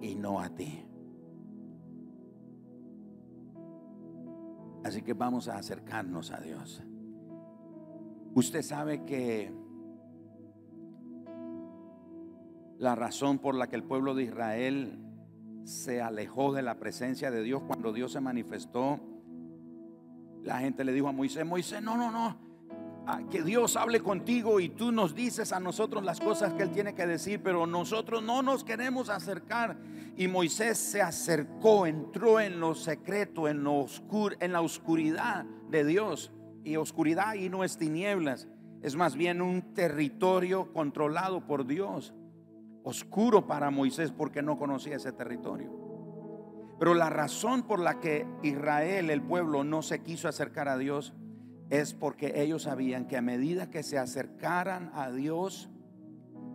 y 0.00 0.16
no 0.16 0.40
a 0.40 0.48
ti. 0.48 0.84
Así 4.82 5.02
que 5.02 5.12
vamos 5.12 5.46
a 5.46 5.58
acercarnos 5.58 6.32
a 6.32 6.40
Dios. 6.40 6.82
Usted 8.34 8.62
sabe 8.62 9.04
que 9.04 9.61
la 12.82 12.96
razón 12.96 13.38
por 13.38 13.54
la 13.54 13.68
que 13.68 13.76
el 13.76 13.84
pueblo 13.84 14.12
de 14.12 14.24
Israel 14.24 14.98
se 15.62 16.02
alejó 16.02 16.52
de 16.52 16.62
la 16.62 16.80
presencia 16.80 17.30
de 17.30 17.40
Dios 17.40 17.62
cuando 17.64 17.92
Dios 17.92 18.10
se 18.10 18.20
manifestó. 18.20 18.98
La 20.42 20.58
gente 20.58 20.82
le 20.82 20.92
dijo 20.92 21.06
a 21.06 21.12
Moisés, 21.12 21.46
Moisés, 21.46 21.80
no, 21.80 21.96
no, 21.96 22.10
no, 22.10 22.36
que 23.30 23.44
Dios 23.44 23.76
hable 23.76 24.00
contigo 24.00 24.58
y 24.58 24.68
tú 24.68 24.90
nos 24.90 25.14
dices 25.14 25.52
a 25.52 25.60
nosotros 25.60 26.02
las 26.02 26.18
cosas 26.18 26.54
que 26.54 26.64
Él 26.64 26.72
tiene 26.72 26.92
que 26.92 27.06
decir, 27.06 27.40
pero 27.40 27.68
nosotros 27.68 28.20
no 28.20 28.42
nos 28.42 28.64
queremos 28.64 29.10
acercar. 29.10 29.78
Y 30.16 30.26
Moisés 30.26 30.76
se 30.76 31.00
acercó, 31.00 31.86
entró 31.86 32.40
en 32.40 32.58
lo 32.58 32.74
secreto, 32.74 33.46
en, 33.46 33.62
lo 33.62 33.86
en 34.40 34.52
la 34.52 34.60
oscuridad 34.60 35.44
de 35.70 35.84
Dios. 35.84 36.32
Y 36.64 36.74
oscuridad 36.74 37.34
y 37.34 37.48
no 37.48 37.62
es 37.62 37.76
tinieblas, 37.76 38.48
es 38.82 38.96
más 38.96 39.14
bien 39.14 39.40
un 39.40 39.72
territorio 39.72 40.72
controlado 40.72 41.46
por 41.46 41.64
Dios 41.64 42.12
oscuro 42.84 43.46
para 43.46 43.70
Moisés 43.70 44.12
porque 44.12 44.42
no 44.42 44.58
conocía 44.58 44.96
ese 44.96 45.12
territorio. 45.12 45.70
Pero 46.78 46.94
la 46.94 47.10
razón 47.10 47.62
por 47.62 47.78
la 47.78 48.00
que 48.00 48.26
Israel, 48.42 49.10
el 49.10 49.22
pueblo, 49.22 49.62
no 49.62 49.82
se 49.82 50.02
quiso 50.02 50.28
acercar 50.28 50.68
a 50.68 50.76
Dios 50.76 51.14
es 51.70 51.94
porque 51.94 52.42
ellos 52.42 52.64
sabían 52.64 53.06
que 53.06 53.16
a 53.16 53.22
medida 53.22 53.70
que 53.70 53.82
se 53.82 53.98
acercaran 53.98 54.90
a 54.94 55.10
Dios, 55.10 55.70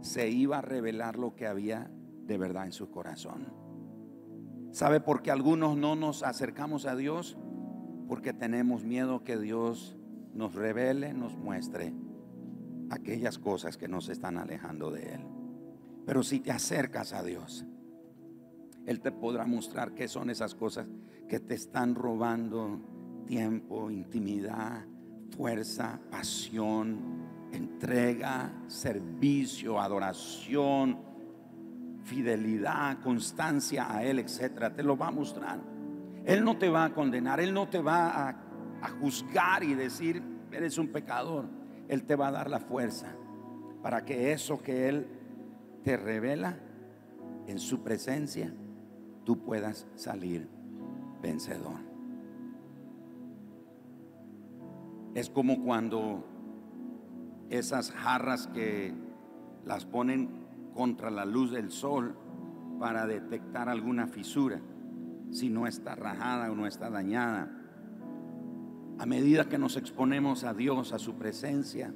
se 0.02 0.30
iba 0.30 0.60
a 0.60 0.62
revelar 0.62 1.18
lo 1.18 1.36
que 1.36 1.48
había 1.48 1.90
de 2.26 2.38
verdad 2.38 2.66
en 2.66 2.72
su 2.72 2.92
corazón. 2.92 3.54
¿Sabe 4.72 5.00
por 5.00 5.22
qué 5.22 5.32
algunos 5.32 5.78
no 5.78 5.96
nos 5.96 6.24
acercamos 6.24 6.86
a 6.86 6.96
Dios? 6.96 7.38
Porque 8.08 8.34
tenemos 8.34 8.84
miedo 8.84 9.24
que 9.24 9.38
Dios 9.38 9.98
nos 10.34 10.54
revele, 10.54 11.14
nos 11.14 11.36
muestre 11.36 11.94
aquellas 12.90 13.40
cosas 13.40 13.78
que 13.78 13.88
nos 13.88 14.10
están 14.10 14.38
alejando 14.38 14.92
de 14.92 15.16
Él. 15.16 15.37
Pero 16.08 16.24
si 16.24 16.40
te 16.40 16.52
acercas 16.52 17.12
a 17.12 17.22
Dios, 17.22 17.66
Él 18.86 19.02
te 19.02 19.12
podrá 19.12 19.46
mostrar 19.46 19.94
qué 19.94 20.08
son 20.08 20.30
esas 20.30 20.56
cosas 20.56 20.88
que 21.28 21.42
te 21.42 21.54
están 21.54 21.96
robando 21.96 22.80
tiempo, 23.26 23.92
intimidad, 23.92 24.86
fuerza, 25.36 26.00
pasión, 26.10 27.50
entrega, 27.52 28.54
servicio, 28.68 29.82
adoración, 29.82 30.98
fidelidad, 32.06 33.02
constancia 33.02 33.94
a 33.94 34.06
Él, 34.06 34.20
etcétera. 34.20 34.74
Te 34.74 34.84
lo 34.84 34.96
va 34.96 35.10
a 35.10 35.12
mostrar. 35.12 35.60
Él 36.24 36.46
no 36.46 36.58
te 36.58 36.70
va 36.70 36.86
a 36.86 36.94
condenar, 36.94 37.42
Él 37.42 37.54
no 37.54 37.68
te 37.68 37.82
va 37.82 38.30
a, 38.30 38.30
a 38.82 38.90
juzgar 39.02 39.62
y 39.62 39.74
decir, 39.74 40.24
eres 40.54 40.78
un 40.78 40.88
pecador. 40.88 41.50
Él 41.90 42.06
te 42.06 42.16
va 42.16 42.30
a 42.30 42.32
dar 42.32 42.50
la 42.50 42.62
fuerza 42.62 43.14
para 43.82 44.06
que 44.06 44.32
eso 44.32 44.62
que 44.62 44.88
Él 44.88 45.18
te 45.88 45.96
revela 45.96 46.58
en 47.48 47.60
su 47.60 47.82
presencia, 47.82 48.54
tú 49.24 49.46
puedas 49.46 49.88
salir 49.96 50.50
vencedor. 51.22 51.80
Es 55.16 55.30
como 55.30 55.64
cuando 55.64 56.28
esas 57.50 57.92
jarras 57.92 58.48
que 58.48 58.94
las 59.64 59.86
ponen 59.86 60.46
contra 60.74 61.10
la 61.10 61.24
luz 61.24 61.52
del 61.52 61.72
sol 61.72 62.18
para 62.82 63.08
detectar 63.08 63.70
alguna 63.70 64.08
fisura, 64.08 64.60
si 65.32 65.50
no 65.50 65.68
está 65.68 65.96
rajada 65.96 66.52
o 66.52 66.56
no 66.56 66.68
está 66.68 66.90
dañada. 66.90 67.50
A 69.00 69.06
medida 69.06 69.48
que 69.48 69.58
nos 69.58 69.78
exponemos 69.78 70.44
a 70.44 70.54
Dios, 70.54 70.92
a 70.92 71.00
su 71.00 71.14
presencia, 71.14 71.94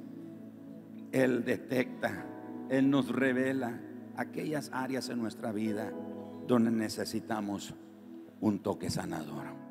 Él 1.12 1.44
detecta 1.44 2.31
él 2.72 2.88
nos 2.88 3.10
revela 3.10 3.78
aquellas 4.16 4.70
áreas 4.72 5.10
en 5.10 5.18
nuestra 5.18 5.52
vida 5.52 5.92
donde 6.46 6.70
necesitamos 6.70 7.74
un 8.40 8.60
toque 8.60 8.88
sanador. 8.88 9.61